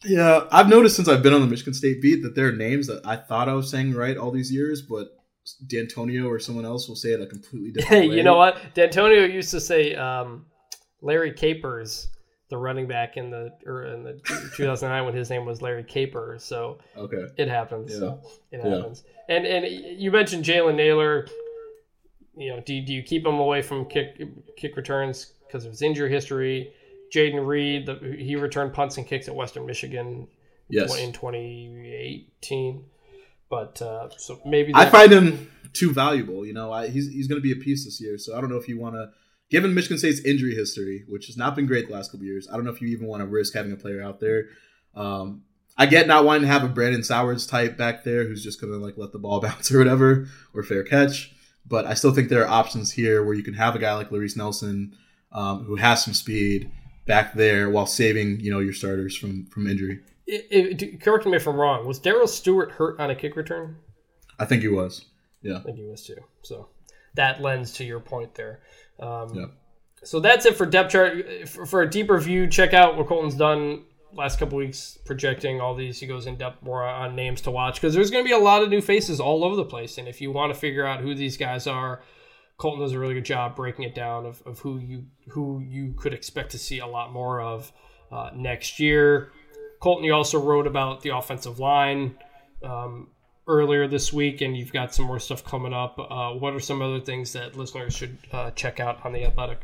yeah, 0.04 0.44
I've 0.52 0.68
noticed 0.68 0.96
since 0.96 1.08
I've 1.08 1.22
been 1.22 1.32
on 1.34 1.40
the 1.40 1.46
Michigan 1.46 1.74
State 1.74 2.00
beat 2.02 2.22
that 2.22 2.34
there 2.34 2.48
are 2.48 2.52
names 2.52 2.86
that 2.86 3.00
I 3.06 3.16
thought 3.16 3.48
I 3.48 3.54
was 3.54 3.70
saying 3.70 3.94
right 3.94 4.16
all 4.16 4.30
these 4.30 4.52
years, 4.52 4.82
but 4.82 5.08
D'Antonio 5.66 6.26
or 6.28 6.38
someone 6.38 6.64
else 6.64 6.88
will 6.88 6.96
say 6.96 7.10
it 7.10 7.20
a 7.20 7.26
completely 7.26 7.70
different 7.72 7.88
Hey, 8.02 8.08
way. 8.08 8.14
you 8.16 8.22
know 8.22 8.36
what? 8.36 8.58
D'Antonio 8.74 9.24
used 9.24 9.50
to 9.52 9.60
say 9.60 9.94
um, 9.94 10.46
Larry 11.00 11.32
Capers, 11.32 12.08
the 12.50 12.56
running 12.58 12.86
back 12.88 13.16
in 13.16 13.30
the 13.30 13.50
or 13.66 13.84
in 13.84 14.02
the 14.02 14.12
2009 14.56 15.04
when 15.06 15.14
his 15.14 15.30
name 15.30 15.44
was 15.46 15.62
Larry 15.62 15.84
Capers. 15.84 16.44
So 16.44 16.78
Okay. 16.96 17.24
it 17.38 17.48
happens. 17.48 17.98
Yeah. 17.98 18.16
It 18.52 18.60
Yeah. 18.64 18.76
happens. 18.76 19.02
And 19.28 19.46
and 19.46 19.66
you 20.00 20.10
mentioned 20.10 20.44
Jalen 20.44 20.74
Nailor. 20.76 21.26
You 22.40 22.56
know, 22.56 22.60
do, 22.60 22.80
do 22.80 22.92
you 22.92 23.02
keep 23.02 23.26
him 23.26 23.34
away 23.34 23.60
from 23.62 23.84
kick 23.84 24.18
kick 24.56 24.76
returns 24.76 25.32
because 25.46 25.64
of 25.64 25.72
his 25.72 25.82
injury 25.82 26.10
history? 26.10 26.72
Jayden 27.12 27.46
Reed, 27.46 27.86
the, 27.86 28.16
he 28.18 28.36
returned 28.36 28.72
punts 28.72 28.96
and 28.96 29.06
kicks 29.06 29.28
at 29.28 29.34
Western 29.34 29.66
Michigan 29.66 30.28
Yes. 30.70 30.96
in 30.96 31.12
2018. 31.12 32.84
But 33.48 33.82
uh, 33.82 34.08
so 34.16 34.40
maybe 34.46 34.72
I 34.74 34.88
find 34.88 35.10
him 35.10 35.50
too 35.72 35.92
valuable. 35.92 36.46
You 36.46 36.52
know, 36.54 36.72
I, 36.72 36.88
he's 36.88 37.12
he's 37.12 37.26
going 37.26 37.40
to 37.40 37.42
be 37.42 37.52
a 37.52 37.62
piece 37.62 37.84
this 37.84 38.00
year, 38.00 38.16
so 38.16 38.36
I 38.36 38.40
don't 38.40 38.48
know 38.48 38.56
if 38.56 38.68
you 38.68 38.78
want 38.78 38.94
to. 38.94 39.10
Given 39.50 39.74
Michigan 39.74 39.98
State's 39.98 40.20
injury 40.20 40.54
history, 40.54 41.04
which 41.08 41.26
has 41.26 41.36
not 41.36 41.56
been 41.56 41.66
great 41.66 41.88
the 41.88 41.94
last 41.94 42.12
couple 42.12 42.24
years, 42.24 42.46
I 42.48 42.54
don't 42.54 42.64
know 42.64 42.70
if 42.70 42.80
you 42.80 42.86
even 42.88 43.08
want 43.08 43.22
to 43.22 43.26
risk 43.26 43.52
having 43.52 43.72
a 43.72 43.76
player 43.76 44.00
out 44.00 44.20
there. 44.20 44.44
Um, 44.94 45.42
I 45.76 45.86
get 45.86 46.06
not 46.06 46.24
wanting 46.24 46.42
to 46.42 46.48
have 46.48 46.62
a 46.62 46.68
Brandon 46.68 47.02
Sowards 47.02 47.48
type 47.48 47.76
back 47.76 48.04
there 48.04 48.24
who's 48.24 48.44
just 48.44 48.60
going 48.60 48.72
to 48.72 48.78
like 48.78 48.96
let 48.96 49.10
the 49.10 49.18
ball 49.18 49.40
bounce 49.42 49.72
or 49.72 49.78
whatever 49.78 50.28
or 50.54 50.62
fair 50.62 50.84
catch, 50.84 51.34
but 51.66 51.86
I 51.86 51.94
still 51.94 52.12
think 52.12 52.28
there 52.28 52.44
are 52.44 52.48
options 52.48 52.92
here 52.92 53.24
where 53.24 53.34
you 53.34 53.42
can 53.42 53.54
have 53.54 53.74
a 53.74 53.78
guy 53.78 53.94
like 53.94 54.10
Larice 54.10 54.36
Nelson 54.36 54.96
um, 55.32 55.64
who 55.64 55.76
has 55.76 56.04
some 56.04 56.14
speed 56.14 56.70
back 57.06 57.34
there 57.34 57.70
while 57.70 57.86
saving 57.86 58.40
you 58.40 58.52
know 58.52 58.60
your 58.60 58.72
starters 58.72 59.16
from 59.16 59.46
from 59.46 59.66
injury. 59.66 60.00
It, 60.26 60.82
it, 60.82 61.00
correct 61.00 61.26
me 61.26 61.36
if 61.36 61.48
I'm 61.48 61.56
wrong. 61.56 61.86
Was 61.86 61.98
Darrell 61.98 62.28
Stewart 62.28 62.72
hurt 62.72 63.00
on 63.00 63.10
a 63.10 63.16
kick 63.16 63.34
return? 63.34 63.76
I 64.38 64.44
think 64.44 64.62
he 64.62 64.68
was. 64.68 65.06
Yeah. 65.42 65.56
I 65.56 65.60
think 65.60 65.76
he 65.76 65.84
was 65.84 66.04
too. 66.06 66.16
So 66.42 66.68
that 67.14 67.40
lends 67.40 67.72
to 67.74 67.84
your 67.84 68.00
point 68.00 68.34
there. 68.34 68.60
Um, 69.00 69.34
Yeah. 69.34 69.46
So 70.02 70.18
that's 70.18 70.46
it 70.46 70.56
for 70.56 70.64
depth 70.64 70.92
chart. 70.92 71.48
For, 71.48 71.66
for 71.66 71.82
a 71.82 71.90
deeper 71.90 72.18
view, 72.18 72.46
check 72.48 72.72
out 72.72 72.96
what 72.96 73.06
Colton's 73.06 73.34
done 73.34 73.84
last 74.14 74.38
couple 74.38 74.58
weeks 74.58 74.98
projecting 75.04 75.60
all 75.60 75.74
these. 75.74 76.00
He 76.00 76.06
goes 76.06 76.26
in 76.26 76.36
depth 76.36 76.62
more 76.62 76.84
on 76.84 77.14
names 77.14 77.40
to 77.42 77.50
watch 77.50 77.76
because 77.76 77.94
there's 77.94 78.10
going 78.10 78.24
to 78.24 78.28
be 78.28 78.34
a 78.34 78.38
lot 78.38 78.62
of 78.62 78.68
new 78.68 78.80
faces 78.80 79.20
all 79.20 79.44
over 79.44 79.56
the 79.56 79.64
place. 79.64 79.98
And 79.98 80.08
if 80.08 80.20
you 80.20 80.32
want 80.32 80.52
to 80.52 80.58
figure 80.58 80.86
out 80.86 81.00
who 81.00 81.14
these 81.14 81.36
guys 81.36 81.66
are, 81.66 82.02
Colton 82.56 82.80
does 82.80 82.92
a 82.92 82.98
really 82.98 83.14
good 83.14 83.24
job 83.24 83.56
breaking 83.56 83.84
it 83.84 83.94
down 83.94 84.26
of, 84.26 84.42
of 84.44 84.58
who 84.58 84.78
you 84.78 85.06
who 85.28 85.60
you 85.60 85.94
could 85.96 86.12
expect 86.12 86.50
to 86.50 86.58
see 86.58 86.78
a 86.78 86.86
lot 86.86 87.12
more 87.12 87.40
of 87.40 87.72
uh, 88.12 88.30
next 88.34 88.78
year. 88.78 89.32
Colton, 89.80 90.04
you 90.04 90.12
also 90.12 90.38
wrote 90.38 90.66
about 90.66 91.00
the 91.00 91.08
offensive 91.08 91.58
line 91.58 92.16
um, 92.62 93.08
earlier 93.46 93.88
this 93.88 94.12
week, 94.12 94.42
and 94.42 94.56
you've 94.56 94.72
got 94.72 94.94
some 94.94 95.06
more 95.06 95.18
stuff 95.18 95.42
coming 95.42 95.72
up. 95.72 95.98
Uh, 95.98 96.32
what 96.32 96.52
are 96.52 96.60
some 96.60 96.82
other 96.82 97.00
things 97.00 97.32
that 97.32 97.56
listeners 97.56 97.96
should 97.96 98.18
uh, 98.30 98.50
check 98.50 98.78
out 98.78 99.04
on 99.06 99.12
the 99.14 99.24
Athletic? 99.24 99.60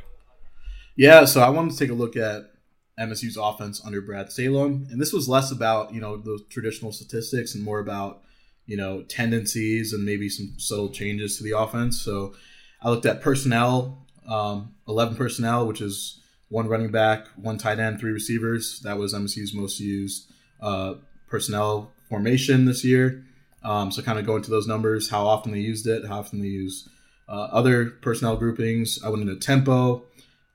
Yeah, 0.97 1.27
so 1.27 1.43
I 1.43 1.51
wanted 1.51 1.73
to 1.73 1.79
take 1.79 1.91
a 1.91 1.95
look 1.95 2.17
at 2.17 2.51
MSU's 2.99 3.37
offense 3.37 3.85
under 3.85 4.01
Brad 4.01 4.33
Salem, 4.33 4.87
and 4.91 5.01
this 5.01 5.13
was 5.13 5.29
less 5.29 5.51
about 5.51 5.93
you 5.93 6.01
know 6.01 6.17
the 6.17 6.39
traditional 6.49 6.93
statistics 6.93 7.55
and 7.55 7.63
more 7.63 7.79
about 7.79 8.23
you 8.67 8.77
know 8.77 9.03
tendencies 9.03 9.93
and 9.93 10.05
maybe 10.05 10.29
some 10.29 10.55
subtle 10.59 10.91
changes 10.91 11.37
to 11.37 11.45
the 11.45 11.57
offense. 11.57 12.01
So 12.01 12.35
I 12.83 12.91
looked 12.91 13.07
at 13.07 13.21
personnel, 13.21 14.07
um, 14.27 14.75
eleven 14.89 15.17
personnel, 15.17 15.67
which 15.67 15.81
is 15.81 16.21
one 16.49 16.69
running 16.69 16.91
back, 16.91 17.27
one 17.37 17.59
tight 17.59 17.79
end, 17.79 18.01
three 18.01 18.13
receivers. 18.13 18.81
That 18.81 18.99
was 18.99 19.13
MSU's 19.13 19.53
most 19.53 19.81
used 19.81 20.31
uh, 20.61 20.95
personnel 21.29 21.93
formation 22.09 22.65
this 22.65 22.85
year. 22.85 23.25
Um, 23.63 23.91
so 23.91 24.01
kind 24.01 24.19
of 24.19 24.25
go 24.25 24.37
into 24.37 24.51
those 24.51 24.69
numbers, 24.69 25.11
how 25.11 25.27
often 25.27 25.51
they 25.51 25.59
used 25.59 25.87
it, 25.89 26.07
how 26.07 26.21
often 26.21 26.41
they 26.41 26.47
used 26.47 26.89
uh, 27.29 27.49
other 27.51 27.87
personnel 27.87 28.37
groupings. 28.37 29.03
I 29.05 29.09
went 29.09 29.23
into 29.23 29.37
tempo. 29.37 30.05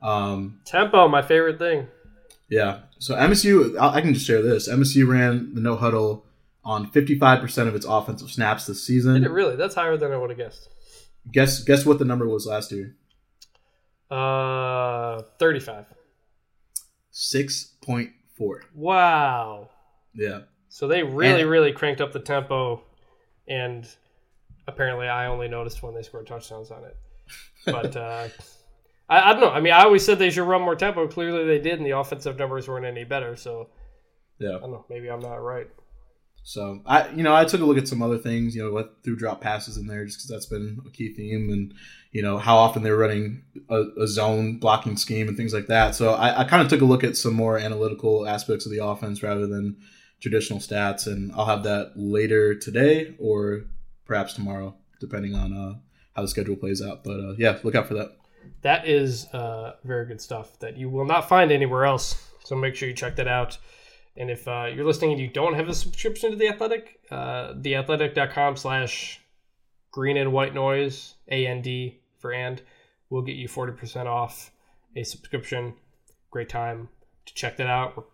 Um, 0.02 0.60
Tempo, 0.66 1.08
my 1.08 1.22
favorite 1.22 1.60
thing. 1.60 1.88
Yeah. 2.52 2.82
So 3.00 3.16
MSU, 3.16 3.76
I 3.80 4.00
can 4.02 4.14
just 4.14 4.28
share 4.28 4.44
this. 4.44 4.70
MSU 4.70 5.08
ran 5.08 5.56
the 5.56 5.62
no 5.62 5.76
huddle 5.76 6.26
on 6.64 6.92
55% 6.92 7.68
of 7.68 7.74
its 7.74 7.86
offensive 7.88 8.30
snaps 8.30 8.68
this 8.68 8.86
season. 8.86 9.16
Did 9.16 9.24
it 9.24 9.32
really? 9.32 9.56
That's 9.56 9.74
higher 9.74 9.98
than 9.98 10.12
I 10.12 10.18
would 10.18 10.30
have 10.30 10.38
guessed. 10.38 10.70
Guess 11.32 11.64
guess 11.64 11.86
what 11.86 11.98
the 11.98 12.06
number 12.06 12.28
was 12.28 12.46
last 12.46 12.72
year? 12.72 12.96
Uh, 14.12 15.22
35. 15.40 15.86
6.4. 17.14 18.60
Wow. 18.76 19.70
Yeah. 20.14 20.42
So 20.70 20.88
they 20.88 21.04
really, 21.04 21.42
And- 21.42 21.50
really 21.50 21.72
cranked 21.72 22.02
up 22.02 22.12
the 22.12 22.20
tempo, 22.20 22.84
and 23.48 23.88
apparently 24.68 25.08
I 25.08 25.28
only 25.28 25.48
noticed 25.48 25.82
when 25.84 25.94
they 25.94 26.02
scored 26.04 26.28
touchdowns 26.28 26.72
on 26.72 26.84
it. 26.84 26.98
But 27.66 27.96
uh, 27.98 28.28
I, 29.12 29.30
I 29.30 29.34
don't 29.34 29.42
know. 29.42 29.52
I 29.52 29.60
mean, 29.60 29.74
I 29.74 29.84
always 29.84 30.06
said 30.06 30.18
they 30.18 30.30
should 30.32 30.48
run 30.48 30.62
more 30.62 30.76
tempo. 30.76 31.06
Clearly 31.08 31.46
they 31.46 31.60
did, 31.60 31.78
and 31.78 31.86
the 31.86 31.98
offensive 31.98 32.40
numbers 32.40 32.68
weren't 32.68 32.86
any 32.86 33.04
better. 33.04 33.36
So 33.36 33.70
Yeah. 34.40 34.56
I 34.56 34.60
don't 34.62 34.72
know. 34.72 34.86
Maybe 34.90 35.10
I'm 35.10 35.20
not 35.20 35.36
right. 35.36 35.68
So 36.44 36.82
I, 36.88 37.10
you 37.10 37.22
know, 37.22 37.36
I 37.36 37.46
took 37.46 37.62
a 37.62 37.66
look 37.66 37.78
at 37.78 37.88
some 37.88 38.02
other 38.02 38.18
things. 38.18 38.56
You 38.56 38.64
know, 38.64 38.72
what 38.72 38.98
threw 39.04 39.16
drop 39.16 39.42
passes 39.42 39.78
in 39.78 39.86
there 39.86 40.06
just 40.06 40.18
because 40.18 40.30
that's 40.30 40.46
been 40.48 40.80
a 40.88 40.90
key 40.90 41.14
theme, 41.14 41.52
and 41.52 41.74
you 42.12 42.24
know 42.24 42.40
how 42.40 42.58
often 42.58 42.82
they're 42.82 42.98
running 42.98 43.44
a, 43.70 43.84
a 44.00 44.08
zone 44.08 44.58
blocking 44.58 44.98
scheme 44.98 45.28
and 45.28 45.38
things 45.38 45.54
like 45.54 45.68
that. 45.68 45.94
So 45.94 46.14
I, 46.14 46.42
I 46.42 46.44
kind 46.46 46.64
of 46.64 46.70
took 46.70 46.82
a 46.82 46.86
look 46.86 47.04
at 47.04 47.16
some 47.16 47.36
more 47.36 47.60
analytical 47.60 48.28
aspects 48.28 48.66
of 48.66 48.72
the 48.72 48.84
offense 48.84 49.22
rather 49.22 49.46
than 49.46 49.78
traditional 50.20 50.60
stats, 50.60 51.06
and 51.06 51.32
I'll 51.34 51.46
have 51.46 51.64
that 51.64 51.92
later 51.96 52.56
today 52.56 53.16
or 53.20 53.66
perhaps 54.06 54.34
tomorrow, 54.34 54.76
depending 55.00 55.36
on 55.36 55.54
uh, 55.54 55.76
how 56.16 56.24
the 56.24 56.28
schedule 56.28 56.56
plays 56.56 56.82
out. 56.82 57.04
But 57.04 57.20
uh, 57.20 57.34
yeah, 57.38 57.60
look 57.64 57.76
out 57.76 57.88
for 57.88 57.94
that. 57.96 58.18
That 58.62 58.88
is 58.88 59.26
uh, 59.34 59.76
very 59.84 60.06
good 60.06 60.22
stuff 60.22 60.60
that 60.60 60.78
you 60.78 60.90
will 60.90 61.06
not 61.06 61.28
find 61.28 61.52
anywhere 61.52 61.86
else. 61.86 62.30
So 62.44 62.56
make 62.56 62.76
sure 62.76 62.88
you 62.88 62.96
check 62.96 63.16
that 63.16 63.28
out. 63.28 63.58
And 64.18 64.30
if 64.30 64.48
uh, 64.48 64.68
you're 64.74 64.86
listening 64.86 65.14
and 65.14 65.22
you 65.22 65.28
don't 65.28 65.56
have 65.56 65.70
a 65.70 65.74
subscription 65.74 66.32
to 66.32 66.38
The 66.38 66.50
Athletic, 66.50 67.00
uh, 67.10 67.54
theathletic.com 67.54 68.58
slash 68.58 69.22
green 69.92 70.18
and 70.18 70.34
white 70.34 70.54
noise, 70.54 71.16
A-N-D 71.30 72.02
for 72.20 72.34
and, 72.34 72.62
will 73.10 73.22
get 73.22 73.36
you 73.36 73.48
40% 73.48 74.06
off 74.06 74.52
a 74.96 75.04
subscription. 75.04 75.74
Great 76.30 76.50
time 76.50 76.90
to 77.26 77.34
check 77.34 77.58
that 77.58 77.68
out. 77.68 78.06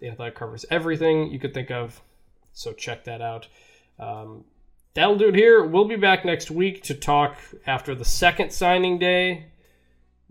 The 0.00 0.08
Athletic 0.08 0.34
covers 0.34 0.64
everything 0.70 1.30
you 1.30 1.38
could 1.38 1.54
think 1.54 1.70
of. 1.70 2.00
So 2.52 2.72
check 2.72 3.04
that 3.04 3.20
out. 3.20 3.48
Um, 3.98 4.44
that'll 4.94 5.16
do 5.16 5.28
it 5.28 5.34
here. 5.34 5.64
We'll 5.64 5.86
be 5.86 5.96
back 5.96 6.24
next 6.24 6.50
week 6.50 6.82
to 6.84 6.94
talk 6.94 7.38
after 7.66 7.94
the 7.94 8.04
second 8.04 8.52
signing 8.52 8.98
day. 8.98 9.46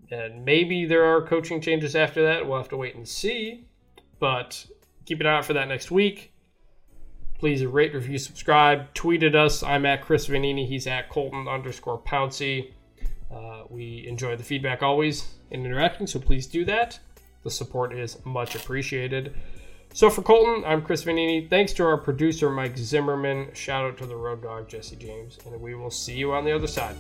And 0.09 0.45
maybe 0.45 0.85
there 0.85 1.05
are 1.05 1.21
coaching 1.21 1.61
changes 1.61 1.95
after 1.95 2.23
that. 2.23 2.47
We'll 2.47 2.57
have 2.57 2.69
to 2.69 2.77
wait 2.77 2.95
and 2.95 3.07
see. 3.07 3.65
But 4.19 4.65
keep 5.05 5.19
an 5.19 5.27
eye 5.27 5.37
out 5.37 5.45
for 5.45 5.53
that 5.53 5.67
next 5.67 5.91
week. 5.91 6.33
Please 7.39 7.63
rate, 7.65 7.93
review, 7.93 8.17
subscribe. 8.17 8.93
Tweet 8.93 9.23
at 9.23 9.35
us. 9.35 9.61
I'm 9.61 9.85
at 9.85 10.01
Chris 10.01 10.27
Vannini. 10.27 10.67
He's 10.67 10.87
at 10.87 11.09
Colton 11.09 11.47
underscore 11.47 12.01
Pouncy. 12.01 12.71
Uh, 13.31 13.63
we 13.69 14.05
enjoy 14.07 14.35
the 14.35 14.43
feedback 14.43 14.81
always 14.81 15.35
in 15.51 15.65
interacting, 15.65 16.07
so 16.07 16.19
please 16.19 16.47
do 16.47 16.65
that. 16.65 16.99
The 17.43 17.51
support 17.51 17.93
is 17.93 18.17
much 18.25 18.55
appreciated. 18.55 19.35
So 19.93 20.09
for 20.09 20.21
Colton, 20.21 20.63
I'm 20.65 20.81
Chris 20.81 21.03
Vannini. 21.03 21.49
Thanks 21.49 21.73
to 21.73 21.85
our 21.85 21.97
producer, 21.97 22.49
Mike 22.49 22.77
Zimmerman. 22.77 23.53
Shout 23.53 23.85
out 23.85 23.97
to 23.97 24.05
the 24.05 24.15
road 24.15 24.43
dog, 24.43 24.67
Jesse 24.67 24.95
James. 24.95 25.37
And 25.45 25.59
we 25.59 25.75
will 25.75 25.91
see 25.91 26.15
you 26.15 26.33
on 26.33 26.45
the 26.45 26.51
other 26.51 26.67
side. 26.67 26.95